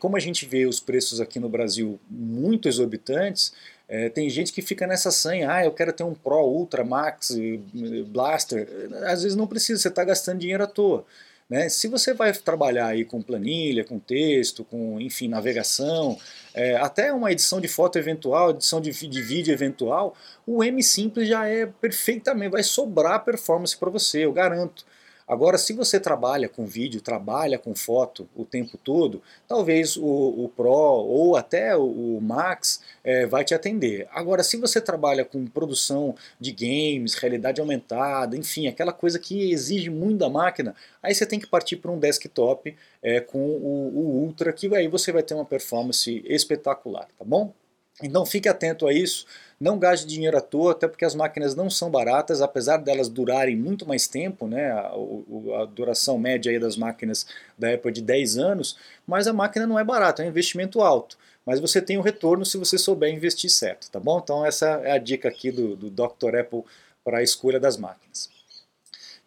como 0.00 0.16
a 0.16 0.20
gente 0.20 0.44
vê 0.44 0.66
os 0.66 0.80
preços 0.80 1.20
aqui 1.20 1.38
no 1.38 1.48
Brasil 1.48 2.00
muito 2.10 2.68
exorbitantes, 2.68 3.52
é, 3.88 4.10
tem 4.10 4.28
gente 4.28 4.52
que 4.52 4.60
fica 4.60 4.86
nessa 4.86 5.10
sanha, 5.10 5.50
ah, 5.50 5.64
eu 5.64 5.72
quero 5.72 5.92
ter 5.92 6.04
um 6.04 6.12
Pro, 6.14 6.44
Ultra, 6.44 6.84
Max, 6.84 7.34
Blaster. 8.08 8.68
Às 9.06 9.22
vezes 9.22 9.36
não 9.36 9.46
precisa, 9.46 9.80
você 9.80 9.88
está 9.88 10.04
gastando 10.04 10.40
dinheiro 10.40 10.62
à 10.62 10.66
toa. 10.66 11.06
Né? 11.48 11.70
Se 11.70 11.88
você 11.88 12.12
vai 12.12 12.30
trabalhar 12.34 12.88
aí 12.88 13.06
com 13.06 13.22
planilha, 13.22 13.82
com 13.82 13.98
texto, 13.98 14.62
com 14.64 15.00
enfim, 15.00 15.28
navegação, 15.28 16.18
é, 16.52 16.76
até 16.76 17.10
uma 17.10 17.32
edição 17.32 17.58
de 17.58 17.68
foto 17.68 17.98
eventual, 17.98 18.50
edição 18.50 18.80
de, 18.80 18.90
de 18.90 19.22
vídeo 19.22 19.52
eventual, 19.52 20.14
o 20.46 20.62
M 20.62 20.82
Simples 20.82 21.26
já 21.26 21.46
é 21.46 21.64
perfeitamente, 21.64 22.52
vai 22.52 22.62
sobrar 22.62 23.24
performance 23.24 23.74
para 23.74 23.88
você, 23.88 24.26
eu 24.26 24.32
garanto. 24.32 24.84
Agora, 25.28 25.58
se 25.58 25.74
você 25.74 26.00
trabalha 26.00 26.48
com 26.48 26.64
vídeo, 26.64 27.02
trabalha 27.02 27.58
com 27.58 27.74
foto 27.74 28.26
o 28.34 28.46
tempo 28.46 28.78
todo, 28.78 29.22
talvez 29.46 29.96
o, 29.96 30.02
o 30.02 30.50
Pro 30.56 30.70
ou 30.70 31.36
até 31.36 31.76
o, 31.76 32.16
o 32.16 32.20
Max 32.20 32.80
é, 33.04 33.26
vai 33.26 33.44
te 33.44 33.54
atender. 33.54 34.08
Agora, 34.10 34.42
se 34.42 34.56
você 34.56 34.80
trabalha 34.80 35.26
com 35.26 35.46
produção 35.46 36.14
de 36.40 36.50
games, 36.50 37.14
realidade 37.14 37.60
aumentada, 37.60 38.36
enfim, 38.36 38.68
aquela 38.68 38.92
coisa 38.92 39.18
que 39.18 39.52
exige 39.52 39.90
muito 39.90 40.18
da 40.18 40.30
máquina, 40.30 40.74
aí 41.02 41.14
você 41.14 41.26
tem 41.26 41.38
que 41.38 41.46
partir 41.46 41.76
para 41.76 41.90
um 41.90 41.98
desktop 41.98 42.74
é, 43.02 43.20
com 43.20 43.38
o, 43.38 43.92
o 43.94 44.24
Ultra, 44.24 44.52
que 44.52 44.74
aí 44.74 44.88
você 44.88 45.12
vai 45.12 45.22
ter 45.22 45.34
uma 45.34 45.44
performance 45.44 46.22
espetacular, 46.26 47.06
tá 47.18 47.24
bom? 47.24 47.52
Então 48.02 48.24
fique 48.24 48.48
atento 48.48 48.86
a 48.86 48.92
isso, 48.92 49.26
não 49.60 49.78
gaste 49.78 50.06
dinheiro 50.06 50.36
à 50.36 50.40
toa, 50.40 50.72
até 50.72 50.86
porque 50.86 51.04
as 51.04 51.14
máquinas 51.14 51.54
não 51.54 51.68
são 51.68 51.90
baratas, 51.90 52.40
apesar 52.40 52.76
delas 52.78 53.08
durarem 53.08 53.56
muito 53.56 53.86
mais 53.86 54.06
tempo, 54.06 54.46
né, 54.46 54.70
a, 54.70 54.92
a 55.62 55.64
duração 55.64 56.18
média 56.18 56.50
aí 56.52 56.58
das 56.58 56.76
máquinas 56.76 57.26
da 57.58 57.72
Apple 57.72 57.90
é 57.90 57.94
de 57.94 58.02
10 58.02 58.38
anos, 58.38 58.76
mas 59.06 59.26
a 59.26 59.32
máquina 59.32 59.66
não 59.66 59.78
é 59.78 59.84
barata, 59.84 60.22
é 60.22 60.26
um 60.26 60.28
investimento 60.28 60.80
alto. 60.80 61.18
Mas 61.44 61.60
você 61.60 61.80
tem 61.80 61.96
o 61.96 62.00
um 62.00 62.02
retorno 62.02 62.44
se 62.44 62.58
você 62.58 62.76
souber 62.76 63.12
investir 63.12 63.50
certo, 63.50 63.90
tá 63.90 63.98
bom? 63.98 64.20
Então 64.22 64.44
essa 64.44 64.66
é 64.84 64.92
a 64.92 64.98
dica 64.98 65.28
aqui 65.28 65.50
do, 65.50 65.74
do 65.76 65.90
Dr. 65.90 66.36
Apple 66.40 66.62
para 67.02 67.18
a 67.18 67.22
escolha 67.22 67.58
das 67.58 67.76
máquinas 67.76 68.37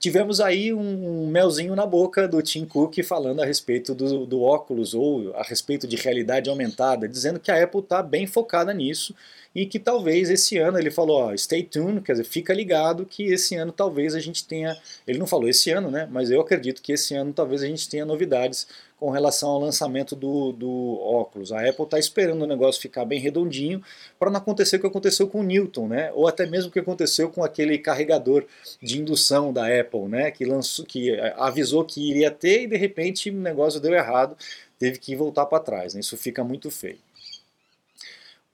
tivemos 0.02 0.42
aí 0.42 0.74
um 0.74 1.28
melzinho 1.28 1.76
na 1.76 1.86
boca 1.86 2.28
do 2.28 2.42
Tim 2.42 2.66
Cook 2.66 3.04
falando 3.04 3.40
a 3.40 3.46
respeito 3.46 3.94
do, 3.94 4.26
do 4.26 4.42
óculos 4.42 4.96
ou 4.96 5.32
a 5.36 5.44
respeito 5.44 5.88
de 5.88 5.96
realidade 5.96 6.50
aumentada, 6.50 7.08
dizendo 7.08 7.40
que 7.40 7.52
a 7.52 7.64
Apple 7.64 7.82
está 7.82 8.02
bem 8.02 8.26
focada 8.26 8.74
nisso 8.74 9.16
e 9.54 9.64
que 9.64 9.78
talvez 9.78 10.32
esse 10.32 10.58
ano, 10.58 10.80
ele 10.80 10.90
falou, 10.90 11.22
ó, 11.22 11.38
stay 11.38 11.62
tuned, 11.62 12.02
quer 12.02 12.14
dizer, 12.14 12.24
fica 12.24 12.52
ligado 12.52 13.06
que 13.06 13.26
esse 13.26 13.56
ano 13.56 13.72
talvez 13.72 14.16
a 14.16 14.20
gente 14.20 14.44
tenha, 14.44 14.76
ele 15.06 15.20
não 15.20 15.28
falou 15.28 15.48
esse 15.48 15.70
ano, 15.70 15.92
né, 15.92 16.08
mas 16.10 16.32
eu 16.32 16.42
acredito 16.42 16.82
que 16.82 16.94
esse 16.94 17.14
ano 17.14 17.32
talvez 17.32 17.62
a 17.62 17.68
gente 17.68 17.88
tenha 17.88 18.04
novidades 18.04 18.68
com 19.02 19.10
relação 19.10 19.50
ao 19.50 19.60
lançamento 19.60 20.16
do, 20.16 20.52
do 20.52 21.00
óculos. 21.02 21.52
A 21.52 21.68
Apple 21.68 21.86
está 21.86 21.98
esperando 21.98 22.44
o 22.44 22.46
negócio 22.46 22.80
ficar 22.80 23.04
bem 23.04 23.20
redondinho 23.20 23.82
para 24.20 24.30
não 24.30 24.38
acontecer 24.38 24.76
o 24.76 24.80
que 24.80 24.86
aconteceu 24.86 25.28
com 25.28 25.40
o 25.40 25.44
Newton, 25.44 25.88
né? 25.88 26.12
ou 26.14 26.28
até 26.28 26.46
mesmo 26.46 26.70
o 26.70 26.72
que 26.72 26.78
aconteceu 26.78 27.28
com 27.32 27.44
aquele 27.44 27.80
carregador 27.80 28.46
de 28.80 29.02
indução 29.02 29.52
da 29.52 29.66
Apple, 29.66 30.02
né? 30.02 30.30
que, 30.30 30.46
lançou, 30.46 30.86
que 30.86 31.10
é, 31.16 31.34
avisou 31.36 31.84
que 31.84 32.12
iria 32.12 32.30
ter 32.30 32.62
e 32.62 32.68
de 32.68 32.78
repente 32.78 33.32
o 33.32 33.34
negócio 33.34 33.80
deu 33.80 33.92
errado, 33.92 34.38
teve 34.78 35.00
que 35.00 35.16
voltar 35.16 35.48
para 35.48 35.64
trás. 35.64 35.96
Né? 35.96 36.02
Isso 36.02 36.16
fica 36.16 36.44
muito 36.44 36.70
feio. 36.70 37.00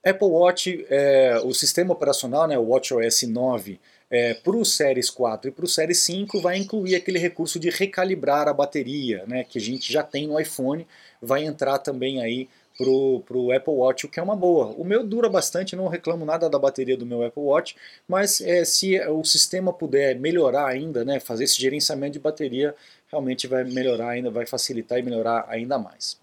Apple 0.02 0.28
Watch, 0.28 0.86
é, 0.88 1.42
o 1.44 1.52
sistema 1.52 1.92
operacional, 1.92 2.48
né, 2.48 2.56
o 2.56 2.68
WatchOS 2.68 3.24
9, 3.24 3.78
é, 4.10 4.34
para 4.34 4.56
o 4.56 4.64
Series 4.64 5.10
4 5.10 5.48
e 5.48 5.52
para 5.52 5.64
o 5.64 5.68
Series 5.68 6.00
5 6.00 6.40
vai 6.40 6.56
incluir 6.56 6.94
aquele 6.94 7.18
recurso 7.18 7.58
de 7.58 7.70
recalibrar 7.70 8.48
a 8.48 8.52
bateria, 8.52 9.24
né, 9.26 9.44
que 9.44 9.58
a 9.58 9.60
gente 9.60 9.92
já 9.92 10.02
tem 10.02 10.26
no 10.26 10.40
iPhone, 10.40 10.86
vai 11.20 11.44
entrar 11.44 11.78
também 11.78 12.22
aí 12.22 12.48
pro, 12.76 13.20
pro 13.26 13.52
Apple 13.52 13.74
Watch, 13.74 14.06
o 14.06 14.08
que 14.08 14.20
é 14.20 14.22
uma 14.22 14.36
boa. 14.36 14.66
O 14.78 14.84
meu 14.84 15.04
dura 15.04 15.28
bastante, 15.28 15.74
não 15.74 15.88
reclamo 15.88 16.24
nada 16.24 16.48
da 16.48 16.58
bateria 16.58 16.96
do 16.96 17.04
meu 17.04 17.24
Apple 17.24 17.42
Watch, 17.42 17.76
mas 18.06 18.40
é, 18.40 18.64
se 18.64 18.98
o 19.08 19.24
sistema 19.24 19.72
puder 19.72 20.18
melhorar 20.18 20.66
ainda, 20.68 21.04
né, 21.04 21.18
fazer 21.18 21.44
esse 21.44 21.60
gerenciamento 21.60 22.12
de 22.12 22.20
bateria, 22.20 22.74
realmente 23.10 23.46
vai 23.46 23.64
melhorar 23.64 24.10
ainda, 24.10 24.30
vai 24.30 24.46
facilitar 24.46 24.98
e 24.98 25.02
melhorar 25.02 25.44
ainda 25.48 25.78
mais. 25.78 26.18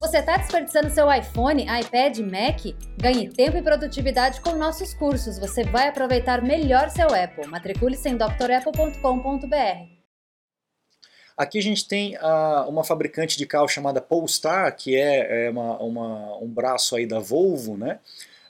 Você 0.00 0.18
está 0.18 0.36
desperdiçando 0.36 0.90
seu 0.90 1.12
iPhone, 1.12 1.62
iPad, 1.62 2.18
Mac? 2.18 2.60
Ganhe 3.00 3.28
tempo 3.30 3.56
e 3.56 3.62
produtividade 3.62 4.40
com 4.40 4.52
nossos 4.52 4.92
cursos. 4.94 5.38
Você 5.38 5.64
vai 5.64 5.88
aproveitar 5.88 6.42
melhor 6.42 6.90
seu 6.90 7.08
Apple. 7.08 7.46
Matricule-se 7.46 8.08
em 8.08 8.16
drapple.com.br. 8.16 9.94
Aqui 11.36 11.58
a 11.58 11.62
gente 11.62 11.88
tem 11.88 12.16
uh, 12.16 12.68
uma 12.68 12.84
fabricante 12.84 13.36
de 13.36 13.46
carro 13.46 13.66
chamada 13.66 14.00
Polestar, 14.00 14.74
que 14.76 14.94
é, 14.94 15.46
é 15.46 15.50
uma, 15.50 15.78
uma, 15.78 16.38
um 16.38 16.48
braço 16.48 16.94
aí 16.94 17.06
da 17.06 17.18
Volvo, 17.18 17.76
né? 17.76 17.98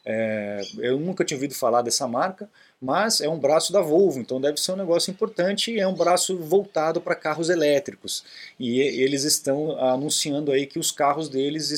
É, 0.07 0.61
eu 0.79 0.99
nunca 0.99 1.25
tinha 1.25 1.37
ouvido 1.37 1.55
falar 1.55 1.81
dessa 1.81 2.07
marca, 2.07 2.51
mas 2.85 3.23
é 3.23 3.29
um 3.29 3.39
braço 3.39 3.73
da 3.73 3.81
Volvo, 3.81 4.21
então 4.21 4.39
deve 4.39 4.61
ser 4.61 4.73
um 4.73 4.77
negócio 4.77 5.11
importante 5.11 5.73
e 5.73 5.81
é 5.81 5.89
um 5.89 5.95
braço 5.95 6.37
voltado 6.37 7.01
para 7.01 7.15
carros 7.15 7.49
elétricos. 7.49 8.23
E 8.61 8.79
eles 8.79 9.25
estão 9.25 9.79
anunciando 9.81 10.53
aí 10.53 10.67
que 10.67 10.79
os 10.79 10.91
carros 10.91 11.31
deles, 11.31 11.73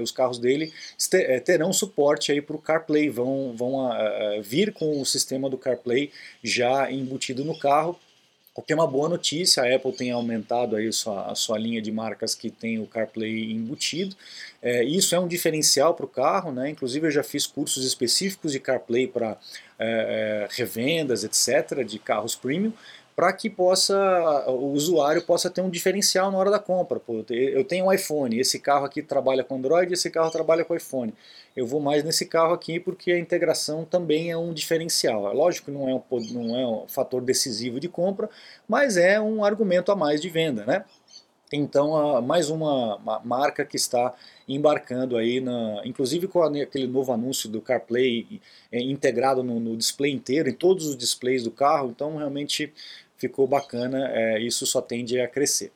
os 0.00 0.12
carros 0.12 0.38
dele 0.38 0.72
é, 1.12 1.40
terão 1.40 1.72
suporte 1.72 2.30
aí 2.30 2.40
para 2.40 2.54
o 2.54 2.60
CarPlay, 2.60 3.10
vão, 3.10 3.52
vão 3.56 3.90
vir 4.44 4.72
com 4.72 5.00
o 5.00 5.04
sistema 5.04 5.50
do 5.50 5.58
CarPlay 5.58 6.12
já 6.42 6.90
embutido 6.90 7.44
no 7.44 7.58
carro 7.58 7.98
o 8.54 8.62
que 8.62 8.72
é 8.72 8.76
uma 8.76 8.86
boa 8.86 9.08
notícia, 9.08 9.62
a 9.62 9.74
Apple 9.74 9.92
tem 9.92 10.12
aumentado 10.12 10.76
aí 10.76 10.92
sua, 10.92 11.26
a 11.26 11.34
sua 11.34 11.58
linha 11.58 11.82
de 11.82 11.90
marcas 11.90 12.36
que 12.36 12.50
tem 12.50 12.78
o 12.78 12.86
CarPlay 12.86 13.50
embutido. 13.50 14.14
É, 14.62 14.84
isso 14.84 15.14
é 15.14 15.18
um 15.18 15.26
diferencial 15.26 15.94
para 15.94 16.06
o 16.06 16.08
carro, 16.08 16.52
né? 16.52 16.70
inclusive 16.70 17.06
eu 17.06 17.10
já 17.10 17.24
fiz 17.24 17.46
cursos 17.46 17.84
específicos 17.84 18.52
de 18.52 18.60
CarPlay 18.60 19.08
para 19.08 19.36
é, 19.76 20.46
é, 20.46 20.48
revendas, 20.50 21.24
etc., 21.24 21.84
de 21.84 21.98
carros 21.98 22.36
premium, 22.36 22.72
para 23.16 23.32
que 23.32 23.48
possa 23.48 24.44
o 24.48 24.72
usuário 24.72 25.22
possa 25.22 25.48
ter 25.48 25.60
um 25.60 25.70
diferencial 25.70 26.30
na 26.30 26.38
hora 26.38 26.50
da 26.50 26.58
compra. 26.58 26.98
Pô, 26.98 27.24
eu 27.30 27.64
tenho 27.64 27.86
um 27.86 27.92
iPhone, 27.92 28.38
esse 28.38 28.58
carro 28.58 28.84
aqui 28.84 29.02
trabalha 29.02 29.44
com 29.44 29.56
Android, 29.56 29.92
esse 29.92 30.10
carro 30.10 30.30
trabalha 30.30 30.64
com 30.64 30.74
iPhone. 30.74 31.14
Eu 31.56 31.66
vou 31.66 31.80
mais 31.80 32.02
nesse 32.02 32.26
carro 32.26 32.52
aqui 32.52 32.80
porque 32.80 33.12
a 33.12 33.18
integração 33.18 33.84
também 33.84 34.30
é 34.30 34.36
um 34.36 34.52
diferencial. 34.52 35.30
É 35.30 35.32
lógico 35.32 35.66
que 35.66 35.70
não 35.70 35.88
é 35.88 35.94
um, 35.94 36.02
não 36.32 36.58
é 36.58 36.66
um 36.66 36.88
fator 36.88 37.22
decisivo 37.22 37.78
de 37.78 37.88
compra, 37.88 38.28
mas 38.68 38.96
é 38.96 39.20
um 39.20 39.44
argumento 39.44 39.92
a 39.92 39.96
mais 39.96 40.20
de 40.20 40.28
venda, 40.28 40.64
né? 40.66 40.84
Então, 41.52 42.20
mais 42.22 42.50
uma, 42.50 42.98
marca 43.24 43.64
que 43.64 43.76
está 43.76 44.14
embarcando 44.48 45.16
aí, 45.16 45.40
na, 45.40 45.82
inclusive 45.84 46.26
com 46.26 46.42
aquele 46.42 46.86
novo 46.86 47.12
anúncio 47.12 47.48
do 47.48 47.60
CarPlay 47.60 48.40
é, 48.72 48.80
integrado 48.82 49.42
no, 49.42 49.60
no, 49.60 49.76
display 49.76 50.10
inteiro, 50.12 50.48
em 50.48 50.54
todos 50.54 50.86
os 50.86 50.96
displays 50.96 51.44
do 51.44 51.50
carro, 51.50 51.90
então 51.90 52.16
realmente 52.16 52.72
ficou 53.16 53.46
bacana, 53.46 54.10
é, 54.12 54.40
isso 54.40 54.66
só 54.66 54.80
tende 54.80 55.20
a 55.20 55.28
crescer. 55.28 55.72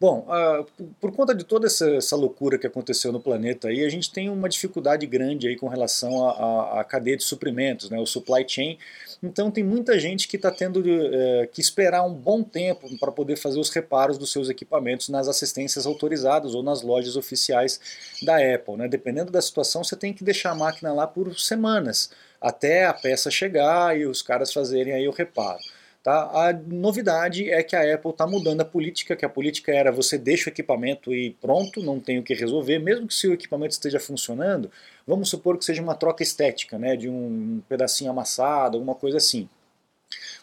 Bom, 0.00 0.24
uh, 0.28 0.84
por 1.00 1.10
conta 1.10 1.34
de 1.34 1.42
toda 1.42 1.66
essa, 1.66 1.90
essa, 1.90 2.14
loucura 2.14 2.56
que 2.56 2.68
aconteceu 2.68 3.10
no 3.10 3.18
planeta 3.18 3.66
aí, 3.66 3.84
a 3.84 3.88
gente 3.88 4.12
tem 4.12 4.30
uma 4.30 4.48
dificuldade 4.48 5.04
grande 5.06 5.48
aí 5.48 5.56
com 5.56 5.66
relação 5.66 6.28
à 6.28 6.84
cadeia 6.84 7.16
de 7.16 7.24
suprimentos, 7.24 7.90
né, 7.90 7.98
o 7.98 8.06
supply 8.06 8.44
chain. 8.46 8.78
Então 9.20 9.50
tem 9.50 9.64
muita 9.64 9.98
gente 9.98 10.28
que 10.28 10.36
está 10.36 10.52
tendo 10.52 10.78
uh, 10.78 11.48
que 11.50 11.60
esperar 11.60 12.04
um 12.04 12.14
bom 12.14 12.44
tempo 12.44 12.88
para 13.00 13.10
poder 13.10 13.36
fazer 13.36 13.58
os 13.58 13.70
reparos 13.70 14.16
dos 14.16 14.30
seus 14.30 14.48
equipamentos 14.48 15.08
nas 15.08 15.26
assistências 15.26 15.84
autorizadas 15.84 16.54
ou 16.54 16.62
nas 16.62 16.80
lojas 16.80 17.16
oficiais 17.16 17.80
da 18.22 18.36
Apple. 18.36 18.76
Né? 18.76 18.86
Dependendo 18.86 19.32
da 19.32 19.42
situação, 19.42 19.82
você 19.82 19.96
tem 19.96 20.14
que 20.14 20.22
deixar 20.22 20.52
a 20.52 20.54
máquina 20.54 20.92
lá 20.92 21.08
por 21.08 21.36
semanas, 21.36 22.10
até 22.40 22.86
a 22.86 22.94
peça 22.94 23.32
chegar 23.32 23.98
e 23.98 24.06
os 24.06 24.22
caras 24.22 24.52
fazerem 24.52 24.92
aí 24.92 25.08
o 25.08 25.12
reparo. 25.12 25.58
Tá? 26.08 26.48
A 26.48 26.52
novidade 26.54 27.50
é 27.50 27.62
que 27.62 27.76
a 27.76 27.94
Apple 27.94 28.12
está 28.12 28.26
mudando 28.26 28.62
a 28.62 28.64
política, 28.64 29.14
que 29.14 29.26
a 29.26 29.28
política 29.28 29.72
era 29.72 29.92
você 29.92 30.16
deixa 30.16 30.48
o 30.48 30.50
equipamento 30.50 31.12
e 31.14 31.32
pronto, 31.34 31.82
não 31.82 32.00
tem 32.00 32.18
o 32.18 32.22
que 32.22 32.32
resolver, 32.32 32.78
mesmo 32.78 33.06
que 33.06 33.12
se 33.12 33.28
o 33.28 33.34
equipamento 33.34 33.72
esteja 33.72 34.00
funcionando, 34.00 34.70
vamos 35.06 35.28
supor 35.28 35.58
que 35.58 35.66
seja 35.66 35.82
uma 35.82 35.94
troca 35.94 36.22
estética, 36.22 36.78
né, 36.78 36.96
de 36.96 37.10
um 37.10 37.60
pedacinho 37.68 38.10
amassado, 38.10 38.78
alguma 38.78 38.94
coisa 38.94 39.18
assim. 39.18 39.50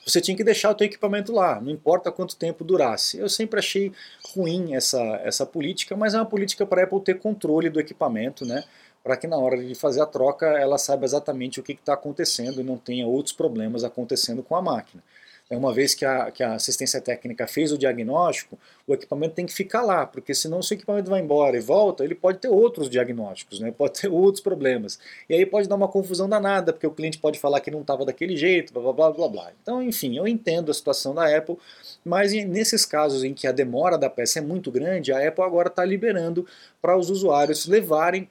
Você 0.05 0.21
tinha 0.21 0.37
que 0.37 0.43
deixar 0.43 0.69
o 0.69 0.75
teu 0.75 0.85
equipamento 0.85 1.31
lá, 1.31 1.59
não 1.59 1.71
importa 1.71 2.11
quanto 2.11 2.35
tempo 2.35 2.63
durasse. 2.63 3.17
Eu 3.17 3.27
sempre 3.27 3.57
achei 3.57 3.91
ruim 4.35 4.75
essa, 4.75 5.01
essa 5.23 5.47
política, 5.47 5.97
mas 5.97 6.13
é 6.13 6.19
uma 6.19 6.27
política 6.27 6.63
para 6.63 6.81
a 6.81 6.83
Apple 6.83 7.01
ter 7.01 7.17
controle 7.17 7.71
do 7.71 7.79
equipamento, 7.79 8.45
né? 8.45 8.63
para 9.03 9.17
que 9.17 9.25
na 9.25 9.37
hora 9.37 9.57
de 9.57 9.73
fazer 9.73 10.01
a 10.01 10.05
troca 10.05 10.45
ela 10.45 10.77
saiba 10.77 11.05
exatamente 11.05 11.59
o 11.59 11.63
que 11.63 11.73
está 11.73 11.93
acontecendo 11.93 12.61
e 12.61 12.63
não 12.63 12.77
tenha 12.77 13.07
outros 13.07 13.33
problemas 13.33 13.83
acontecendo 13.83 14.43
com 14.43 14.55
a 14.55 14.61
máquina. 14.61 15.01
É 15.47 15.55
uma 15.55 15.71
vez 15.71 15.93
que 15.93 16.03
a, 16.03 16.31
que 16.31 16.41
a 16.41 16.53
assistência 16.53 16.99
técnica 16.99 17.45
fez 17.45 17.71
o 17.71 17.77
diagnóstico, 17.77 18.57
o 18.87 18.95
equipamento 18.95 19.35
tem 19.35 19.45
que 19.45 19.53
ficar 19.53 19.83
lá, 19.83 20.03
porque 20.03 20.33
senão 20.33 20.59
se 20.59 20.73
o 20.73 20.75
equipamento 20.75 21.07
vai 21.07 21.21
embora 21.21 21.55
e 21.55 21.59
volta, 21.59 22.03
ele 22.03 22.15
pode 22.15 22.39
ter 22.39 22.47
outros 22.47 22.89
diagnósticos, 22.89 23.59
né? 23.59 23.71
pode 23.71 24.01
ter 24.01 24.07
outros 24.07 24.41
problemas. 24.41 24.97
E 25.29 25.35
aí 25.35 25.45
pode 25.45 25.69
dar 25.69 25.75
uma 25.75 25.87
confusão 25.87 26.27
danada, 26.27 26.73
porque 26.73 26.87
o 26.87 26.91
cliente 26.91 27.19
pode 27.19 27.37
falar 27.37 27.61
que 27.61 27.69
não 27.69 27.81
estava 27.81 28.03
daquele 28.03 28.35
jeito, 28.35 28.73
blá, 28.73 28.81
blá, 28.81 28.93
blá, 28.93 29.11
blá, 29.11 29.27
blá. 29.27 29.51
Então, 29.61 29.83
enfim, 29.83 30.17
eu 30.17 30.27
entendo 30.27 30.71
a 30.71 30.73
situação 30.73 31.13
da 31.13 31.37
Apple, 31.37 31.57
mas 32.03 32.33
nesses 32.33 32.83
casos 32.83 33.23
em 33.23 33.33
que 33.33 33.45
a 33.45 33.51
demora 33.51 33.99
da 33.99 34.09
peça 34.09 34.39
é 34.39 34.41
muito 34.41 34.71
grande, 34.71 35.13
a 35.13 35.27
Apple 35.27 35.43
agora 35.43 35.67
está 35.67 35.85
liberando 35.85 36.47
para 36.81 36.97
os 36.97 37.11
usuários 37.11 37.67
levarem 37.67 38.27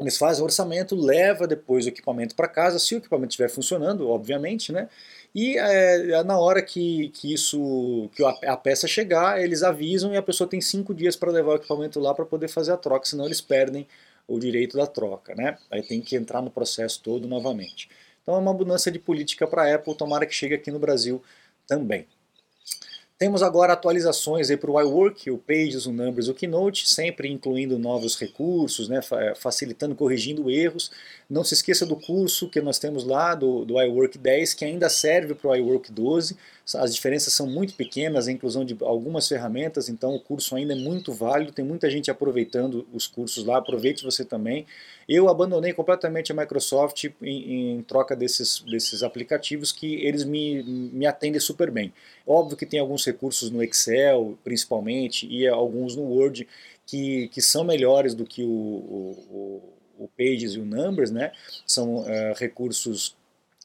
eles 0.00 0.18
fazem 0.18 0.42
o 0.42 0.44
orçamento, 0.44 0.96
leva 0.96 1.46
depois 1.46 1.86
o 1.86 1.88
equipamento 1.88 2.34
para 2.34 2.48
casa, 2.48 2.78
se 2.78 2.94
o 2.94 2.98
equipamento 2.98 3.30
estiver 3.30 3.48
funcionando, 3.48 4.08
obviamente, 4.08 4.72
né? 4.72 4.88
E 5.34 5.56
é, 5.56 6.22
na 6.24 6.38
hora 6.38 6.62
que, 6.62 7.10
que 7.10 7.32
isso 7.32 8.08
que 8.14 8.24
a, 8.24 8.56
peça 8.56 8.86
chegar, 8.88 9.42
eles 9.42 9.62
avisam 9.62 10.12
e 10.12 10.16
a 10.16 10.22
pessoa 10.22 10.48
tem 10.48 10.60
cinco 10.60 10.94
dias 10.94 11.16
para 11.16 11.30
levar 11.30 11.52
o 11.52 11.56
equipamento 11.56 12.00
lá 12.00 12.14
para 12.14 12.24
poder 12.24 12.48
fazer 12.48 12.72
a 12.72 12.76
troca, 12.76 13.06
senão 13.06 13.24
eles 13.26 13.40
perdem 13.40 13.86
o 14.26 14.38
direito 14.38 14.76
da 14.76 14.86
troca, 14.86 15.34
né? 15.34 15.58
Aí 15.70 15.82
tem 15.82 16.00
que 16.00 16.16
entrar 16.16 16.42
no 16.42 16.50
processo 16.50 17.00
todo 17.02 17.28
novamente. 17.28 17.88
Então 18.22 18.34
é 18.34 18.38
uma 18.38 18.54
mudança 18.54 18.90
de 18.90 18.98
política 18.98 19.46
para 19.46 19.62
a 19.64 19.74
Apple, 19.74 19.94
tomara 19.94 20.26
que 20.26 20.34
chegue 20.34 20.54
aqui 20.54 20.70
no 20.70 20.78
Brasil 20.78 21.22
também. 21.66 22.06
Temos 23.16 23.44
agora 23.44 23.72
atualizações 23.74 24.54
para 24.56 24.70
o 24.70 24.80
iWork, 24.80 25.30
o 25.30 25.38
Pages, 25.38 25.86
o 25.86 25.92
Numbers, 25.92 26.26
o 26.26 26.34
Keynote, 26.34 26.88
sempre 26.88 27.30
incluindo 27.30 27.78
novos 27.78 28.18
recursos, 28.18 28.88
né, 28.88 29.00
facilitando, 29.36 29.94
corrigindo 29.94 30.50
erros. 30.50 30.90
Não 31.30 31.44
se 31.44 31.54
esqueça 31.54 31.86
do 31.86 31.94
curso 31.94 32.48
que 32.48 32.60
nós 32.60 32.80
temos 32.80 33.04
lá, 33.04 33.36
do, 33.36 33.64
do 33.64 33.80
iWork 33.80 34.18
10, 34.18 34.54
que 34.54 34.64
ainda 34.64 34.88
serve 34.88 35.32
para 35.32 35.48
o 35.48 35.54
iWork 35.54 35.92
12. 35.92 36.36
As 36.76 36.94
diferenças 36.94 37.34
são 37.34 37.46
muito 37.46 37.74
pequenas, 37.74 38.26
a 38.26 38.32
inclusão 38.32 38.64
de 38.64 38.74
algumas 38.80 39.28
ferramentas, 39.28 39.90
então 39.90 40.14
o 40.14 40.20
curso 40.20 40.56
ainda 40.56 40.72
é 40.72 40.76
muito 40.76 41.12
válido, 41.12 41.52
tem 41.52 41.64
muita 41.64 41.90
gente 41.90 42.10
aproveitando 42.10 42.86
os 42.90 43.06
cursos 43.06 43.44
lá, 43.44 43.58
aproveite 43.58 44.02
você 44.02 44.24
também. 44.24 44.64
Eu 45.06 45.28
abandonei 45.28 45.74
completamente 45.74 46.32
a 46.32 46.34
Microsoft 46.34 47.04
em, 47.20 47.76
em, 47.76 47.82
troca 47.82 48.16
desses, 48.16 48.60
desses 48.60 49.02
aplicativos 49.02 49.72
que 49.72 49.96
eles 49.96 50.24
me, 50.24 50.62
me 50.62 51.06
atendem 51.06 51.38
super 51.38 51.70
bem. 51.70 51.92
Óbvio 52.26 52.56
que 52.56 52.64
tem 52.64 52.80
alguns 52.80 53.04
recursos 53.04 53.50
no 53.50 53.62
Excel, 53.62 54.38
principalmente, 54.42 55.26
e 55.26 55.46
alguns 55.46 55.94
no 55.94 56.04
Word 56.04 56.48
que, 56.86 57.28
que 57.28 57.42
são 57.42 57.62
melhores 57.62 58.14
do 58.14 58.24
que 58.24 58.42
o, 58.42 58.48
o, 58.48 59.62
o 59.98 60.08
Pages 60.16 60.54
e 60.54 60.60
o 60.60 60.64
Numbers, 60.64 61.10
né? 61.10 61.32
São 61.66 61.96
uh, 61.96 62.06
recursos 62.36 63.14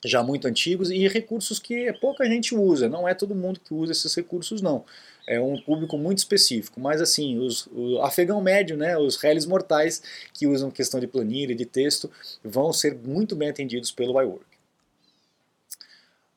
já 0.06 0.24
muito 0.24 0.48
antigos 0.48 0.92
e 0.92 1.08
recursos 1.08 1.60
que 1.60 1.92
pouca 1.94 2.26
gente 2.26 2.56
usa, 2.56 2.88
não 2.88 3.08
é 3.08 3.14
todo 3.14 3.36
mundo 3.36 3.60
que 3.60 3.74
usa 3.74 3.92
esses 3.92 4.14
recursos 4.16 4.62
não 4.62 4.86
é 5.30 5.40
um 5.40 5.62
público 5.62 5.96
muito 5.96 6.18
específico, 6.18 6.80
mas 6.80 7.00
assim, 7.00 7.38
os, 7.38 7.68
o 7.72 8.02
afegão 8.02 8.42
médio, 8.42 8.76
né, 8.76 8.98
os 8.98 9.16
réis 9.16 9.46
mortais 9.46 10.02
que 10.34 10.48
usam 10.48 10.72
questão 10.72 11.00
de 11.00 11.06
planilha, 11.06 11.54
de 11.54 11.66
texto, 11.66 12.10
vão 12.44 12.74
ser 12.74 12.96
muito 12.96 13.36
bem 13.36 13.50
atendidos 13.50 13.92
pelo 13.92 14.20
iWork. 14.20 14.50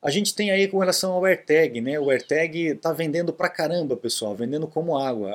A 0.02 0.10
gente 0.10 0.34
tem 0.34 0.50
aí 0.50 0.68
com 0.68 0.78
relação 0.78 1.12
ao 1.12 1.24
AirTag, 1.24 1.80
né? 1.80 1.98
O 1.98 2.10
AirTag 2.10 2.72
está 2.72 2.92
vendendo 2.92 3.32
pra 3.32 3.48
caramba, 3.48 3.96
pessoal, 3.96 4.34
vendendo 4.34 4.66
como 4.66 4.98
água. 4.98 5.30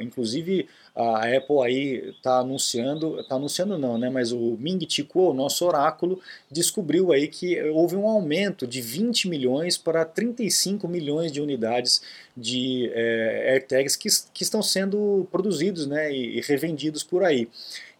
inclusive 0.00 0.66
a 0.98 1.36
Apple 1.36 1.62
aí 1.62 2.10
está 2.10 2.40
anunciando, 2.40 3.20
está 3.20 3.36
anunciando 3.36 3.78
não, 3.78 3.96
né? 3.96 4.10
Mas 4.10 4.32
o 4.32 4.56
Ming 4.58 4.84
Chi 4.88 5.04
Kuo, 5.04 5.32
nosso 5.32 5.64
oráculo, 5.64 6.20
descobriu 6.50 7.12
aí 7.12 7.28
que 7.28 7.62
houve 7.70 7.94
um 7.94 8.08
aumento 8.08 8.66
de 8.66 8.80
20 8.80 9.28
milhões 9.28 9.78
para 9.78 10.04
35 10.04 10.88
milhões 10.88 11.30
de 11.30 11.40
unidades 11.40 12.02
de 12.36 12.90
é, 12.92 13.52
AirTags 13.52 13.94
que, 13.94 14.08
que 14.34 14.42
estão 14.42 14.60
sendo 14.60 15.28
produzidos, 15.30 15.86
né? 15.86 16.12
E, 16.12 16.38
e 16.38 16.40
revendidos 16.40 17.04
por 17.04 17.22
aí. 17.22 17.48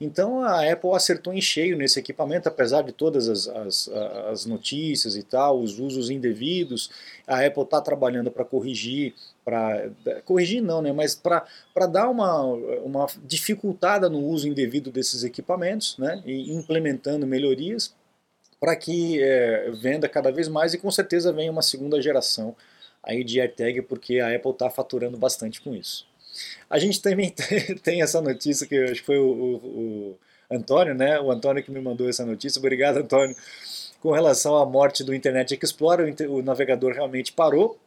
Então 0.00 0.42
a 0.42 0.70
Apple 0.70 0.90
acertou 0.92 1.32
em 1.32 1.40
cheio 1.40 1.76
nesse 1.76 2.00
equipamento, 2.00 2.48
apesar 2.48 2.82
de 2.82 2.92
todas 2.92 3.28
as, 3.28 3.48
as, 3.48 3.88
as 4.30 4.46
notícias 4.46 5.16
e 5.16 5.22
tal, 5.22 5.60
os 5.60 5.78
usos 5.78 6.10
indevidos. 6.10 6.90
A 7.28 7.46
Apple 7.46 7.62
está 7.62 7.80
trabalhando 7.80 8.30
para 8.30 8.44
corrigir, 8.44 9.14
para 9.44 9.90
corrigir 10.24 10.62
não, 10.62 10.80
né, 10.82 10.92
mas 10.92 11.14
para 11.14 11.86
dar 11.86 12.08
uma, 12.08 12.42
uma 12.82 13.06
dificultada 13.24 14.08
no 14.08 14.20
uso 14.20 14.48
indevido 14.48 14.90
desses 14.90 15.22
equipamentos, 15.22 15.96
né, 15.98 16.22
e 16.24 16.52
implementando 16.52 17.26
melhorias 17.26 17.94
para 18.60 18.74
que 18.74 19.22
é, 19.22 19.70
venda 19.70 20.08
cada 20.08 20.32
vez 20.32 20.48
mais 20.48 20.74
e 20.74 20.78
com 20.78 20.90
certeza 20.90 21.32
venha 21.32 21.52
uma 21.52 21.62
segunda 21.62 22.00
geração 22.02 22.56
aí 23.02 23.22
de 23.22 23.40
AirTag, 23.40 23.82
porque 23.82 24.20
a 24.20 24.34
Apple 24.34 24.50
está 24.50 24.68
faturando 24.68 25.16
bastante 25.16 25.60
com 25.60 25.74
isso. 25.74 26.06
A 26.68 26.78
gente 26.78 27.00
também 27.00 27.34
tem 27.82 28.02
essa 28.02 28.20
notícia 28.20 28.66
que 28.66 28.76
acho 28.76 29.00
que 29.00 29.06
foi 29.06 29.18
o, 29.18 29.30
o, 29.30 29.54
o, 29.54 30.18
Antônio, 30.50 30.94
né? 30.94 31.20
O 31.20 31.30
Antônio 31.30 31.62
que 31.62 31.70
me 31.70 31.80
mandou 31.80 32.08
essa 32.08 32.24
notícia. 32.24 32.58
Obrigado, 32.58 32.98
Antônio. 32.98 33.36
Com 34.00 34.12
relação 34.12 34.56
à 34.56 34.64
morte 34.64 35.02
do 35.02 35.14
Internet 35.14 35.58
Explorer, 35.60 36.14
o 36.28 36.42
navegador 36.42 36.92
realmente 36.92 37.32
parou 37.32 37.78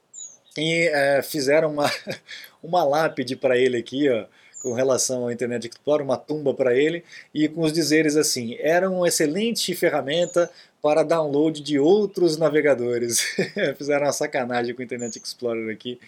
e 0.58 0.90
é, 0.92 1.22
fizeram 1.22 1.72
uma, 1.72 1.90
uma 2.62 2.84
lápide 2.84 3.36
para 3.36 3.58
ele 3.58 3.78
aqui, 3.78 4.10
ó, 4.10 4.26
com 4.62 4.74
relação 4.74 5.24
ao 5.24 5.32
Internet 5.32 5.68
Explorer, 5.68 6.06
uma 6.06 6.18
tumba 6.18 6.54
para 6.54 6.76
ele, 6.76 7.04
e 7.34 7.48
com 7.48 7.62
os 7.62 7.72
dizeres 7.72 8.16
assim: 8.16 8.56
era 8.60 8.90
uma 8.90 9.08
excelente 9.08 9.74
ferramenta 9.74 10.52
para 10.82 11.04
download 11.04 11.62
de 11.62 11.80
outros 11.80 12.38
navegadores. 12.38 13.22
Fizeram 13.78 14.06
uma 14.06 14.14
sacanagem 14.14 14.74
com 14.74 14.82
o 14.82 14.86
Internet 14.86 15.18
Explorer 15.24 15.74
aqui. 15.74 16.00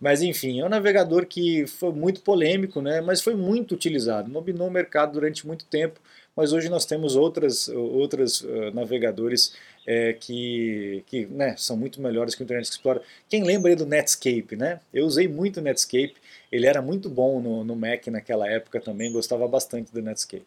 Mas 0.00 0.22
enfim, 0.22 0.60
é 0.60 0.64
um 0.64 0.68
navegador 0.68 1.26
que 1.26 1.66
foi 1.66 1.92
muito 1.92 2.20
polêmico, 2.22 2.80
né? 2.80 3.00
mas 3.00 3.20
foi 3.20 3.34
muito 3.34 3.74
utilizado, 3.74 4.30
dominou 4.30 4.68
o 4.68 4.70
mercado 4.70 5.12
durante 5.12 5.46
muito 5.46 5.64
tempo, 5.64 6.00
mas 6.38 6.52
hoje 6.52 6.68
nós 6.68 6.86
temos 6.86 7.16
outras, 7.16 7.68
outras 7.68 8.42
uh, 8.42 8.70
navegadores 8.72 9.56
é, 9.84 10.12
que, 10.12 11.02
que 11.08 11.26
né, 11.26 11.56
são 11.56 11.76
muito 11.76 12.00
melhores 12.00 12.36
que 12.36 12.42
o 12.42 12.44
Internet 12.44 12.70
Explorer. 12.70 13.02
Quem 13.28 13.42
lembra 13.42 13.72
aí 13.72 13.74
do 13.74 13.84
Netscape, 13.84 14.54
né? 14.54 14.78
Eu 14.94 15.04
usei 15.04 15.26
muito 15.26 15.58
o 15.58 15.60
Netscape, 15.60 16.14
ele 16.52 16.68
era 16.68 16.80
muito 16.80 17.10
bom 17.10 17.40
no, 17.40 17.64
no 17.64 17.74
Mac 17.74 18.06
naquela 18.06 18.48
época 18.48 18.80
também, 18.80 19.10
gostava 19.10 19.48
bastante 19.48 19.92
do 19.92 20.00
Netscape. 20.00 20.46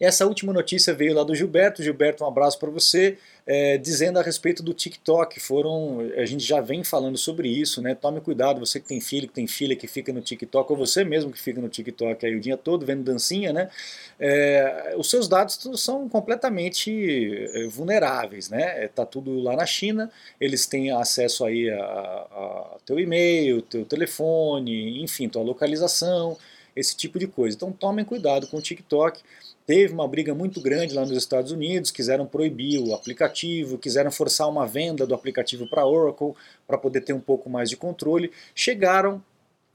Essa 0.00 0.24
última 0.24 0.50
notícia 0.50 0.94
veio 0.94 1.14
lá 1.14 1.22
do 1.22 1.34
Gilberto. 1.34 1.82
Gilberto, 1.82 2.24
um 2.24 2.26
abraço 2.26 2.58
para 2.58 2.70
você, 2.70 3.18
é, 3.46 3.76
dizendo 3.76 4.18
a 4.18 4.22
respeito 4.22 4.62
do 4.62 4.72
TikTok. 4.72 5.38
Foram, 5.38 5.98
a 6.16 6.24
gente 6.24 6.42
já 6.42 6.58
vem 6.62 6.82
falando 6.82 7.18
sobre 7.18 7.48
isso, 7.48 7.82
né? 7.82 7.94
Tome 7.94 8.18
cuidado, 8.22 8.60
você 8.60 8.80
que 8.80 8.88
tem 8.88 8.98
filho, 8.98 9.28
que 9.28 9.34
tem 9.34 9.46
filha 9.46 9.76
que 9.76 9.86
fica 9.86 10.10
no 10.10 10.22
TikTok, 10.22 10.72
ou 10.72 10.78
você 10.78 11.04
mesmo 11.04 11.30
que 11.30 11.38
fica 11.38 11.60
no 11.60 11.68
TikTok 11.68 12.24
aí 12.24 12.34
o 12.34 12.40
dia 12.40 12.56
todo 12.56 12.86
vendo 12.86 13.02
dancinha, 13.02 13.52
né? 13.52 13.68
É, 14.18 14.94
os 14.96 15.10
seus 15.10 15.28
dados 15.28 15.58
são 15.76 16.08
completamente 16.08 16.90
é, 17.52 17.66
vulneráveis, 17.66 18.48
né? 18.48 18.84
É, 18.84 18.88
tá 18.88 19.04
tudo 19.04 19.38
lá 19.38 19.54
na 19.54 19.66
China, 19.66 20.10
eles 20.40 20.64
têm 20.64 20.90
acesso 20.92 21.44
aí 21.44 21.68
a, 21.68 21.76
a, 21.78 22.74
a 22.76 22.76
teu 22.86 22.98
e-mail, 22.98 23.60
teu 23.60 23.84
telefone, 23.84 25.02
enfim, 25.02 25.28
tua 25.28 25.42
localização, 25.42 26.38
esse 26.74 26.96
tipo 26.96 27.18
de 27.18 27.26
coisa. 27.26 27.54
Então 27.54 27.70
tomem 27.70 28.04
cuidado 28.04 28.46
com 28.46 28.56
o 28.56 28.62
TikTok. 28.62 29.20
Teve 29.70 29.94
uma 29.94 30.08
briga 30.08 30.34
muito 30.34 30.60
grande 30.60 30.96
lá 30.96 31.02
nos 31.02 31.12
Estados 31.12 31.52
Unidos, 31.52 31.92
quiseram 31.92 32.26
proibir 32.26 32.80
o 32.80 32.92
aplicativo, 32.92 33.78
quiseram 33.78 34.10
forçar 34.10 34.48
uma 34.48 34.66
venda 34.66 35.06
do 35.06 35.14
aplicativo 35.14 35.64
para 35.70 35.86
Oracle 35.86 36.34
para 36.66 36.76
poder 36.76 37.02
ter 37.02 37.12
um 37.12 37.20
pouco 37.20 37.48
mais 37.48 37.70
de 37.70 37.76
controle. 37.76 38.32
Chegaram 38.52 39.22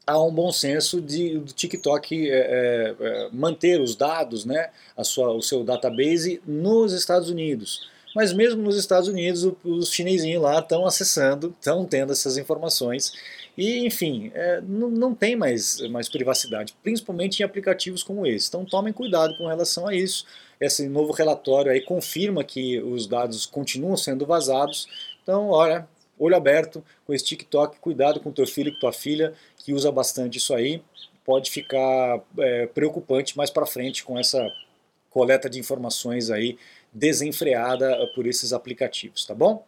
a 0.05 0.21
um 0.21 0.33
bom 0.33 0.51
senso 0.51 0.99
de 0.99 1.39
do 1.39 1.53
TikTok 1.53 2.29
é, 2.29 2.33
é, 2.33 2.95
é, 2.99 3.29
manter 3.31 3.79
os 3.79 3.95
dados, 3.95 4.43
né, 4.43 4.69
a 4.97 5.03
sua, 5.05 5.31
o 5.31 5.41
seu 5.41 5.63
database 5.63 6.41
nos 6.45 6.91
Estados 6.91 7.29
Unidos. 7.29 7.89
Mas 8.15 8.31
mesmo 8.31 8.61
nos 8.63 8.77
Estados 8.77 9.09
Unidos, 9.09 9.45
os 9.61 9.91
chinesinhos 9.91 10.41
lá 10.41 10.59
estão 10.59 10.85
acessando, 10.85 11.53
estão 11.59 11.85
tendo 11.85 12.13
essas 12.13 12.37
informações 12.37 13.11
e, 13.57 13.85
enfim, 13.85 14.31
é, 14.33 14.61
não, 14.61 14.89
não 14.89 15.13
tem 15.13 15.35
mais, 15.35 15.81
mais 15.89 16.07
privacidade, 16.07 16.73
principalmente 16.81 17.41
em 17.41 17.43
aplicativos 17.43 18.03
como 18.03 18.25
esse. 18.25 18.47
Então 18.47 18.63
tomem 18.63 18.93
cuidado 18.93 19.37
com 19.37 19.47
relação 19.47 19.85
a 19.85 19.93
isso. 19.93 20.25
Esse 20.59 20.87
novo 20.87 21.11
relatório 21.11 21.71
aí 21.71 21.81
confirma 21.81 22.43
que 22.43 22.79
os 22.79 23.05
dados 23.05 23.45
continuam 23.45 23.97
sendo 23.97 24.25
vazados. 24.25 24.87
Então, 25.21 25.49
olha, 25.49 25.85
olho 26.17 26.35
aberto 26.35 26.83
com 27.05 27.13
esse 27.13 27.25
TikTok, 27.25 27.79
cuidado 27.79 28.21
com 28.21 28.31
teu 28.31 28.47
filho, 28.47 28.73
com 28.73 28.79
tua 28.79 28.93
filha, 28.93 29.33
que 29.57 29.73
usa 29.73 29.91
bastante 29.91 30.37
isso 30.37 30.53
aí. 30.53 30.81
Pode 31.25 31.51
ficar 31.51 32.21
é, 32.37 32.67
preocupante 32.67 33.37
mais 33.37 33.49
para 33.49 33.65
frente 33.65 34.03
com 34.03 34.17
essa 34.17 34.45
coleta 35.09 35.49
de 35.49 35.59
informações 35.59 36.29
aí 36.29 36.57
desenfreada 36.95 38.07
por 38.15 38.25
esses 38.25 38.53
aplicativos, 38.53 39.25
tá 39.25 39.35
bom? 39.35 39.65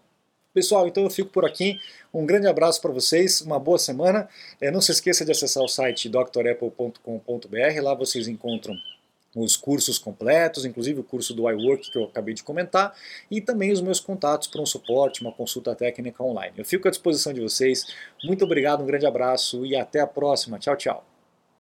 Pessoal, 0.54 0.88
então 0.88 1.04
eu 1.04 1.10
fico 1.10 1.30
por 1.30 1.46
aqui. 1.46 1.80
Um 2.12 2.26
grande 2.26 2.48
abraço 2.48 2.82
para 2.82 2.92
vocês, 2.92 3.42
uma 3.42 3.60
boa 3.60 3.78
semana. 3.78 4.28
É, 4.60 4.72
não 4.72 4.82
se 4.82 4.92
esqueça 4.92 5.24
de 5.24 5.32
acessar 5.32 5.62
o 5.62 5.68
site 5.68 6.10
drapple.com.br, 6.10 7.82
lá 7.84 7.94
vocês 7.94 8.28
encontram 8.28 8.74
os 9.36 9.56
cursos 9.56 10.00
completos, 10.00 10.66
inclusive 10.66 11.02
o 11.02 11.04
curso 11.04 11.34
do 11.34 11.48
iWork 11.48 11.92
que 11.92 11.98
eu 11.98 12.06
acabei 12.06 12.34
de 12.34 12.42
comentar, 12.42 12.96
e 13.30 13.40
também 13.40 13.72
os 13.72 13.82
meus 13.82 14.00
contatos 14.00 14.48
para 14.48 14.62
um 14.62 14.66
suporte, 14.66 15.22
uma 15.22 15.32
consulta 15.32 15.76
técnica 15.76 16.24
online. 16.24 16.54
Eu 16.58 16.66
fico 16.66 16.88
à 16.88 16.92
disposição 16.92 17.34
de 17.34 17.42
vocês. 17.42 17.86
Muito 18.24 18.44
obrigado, 18.44 18.82
um 18.82 18.86
grande 18.88 19.06
abraço 19.06 19.64
e 19.64 19.76
até 19.76 20.00
a 20.00 20.08
próxima. 20.08 20.58
Tchau, 20.58 20.76
tchau. 20.76 21.17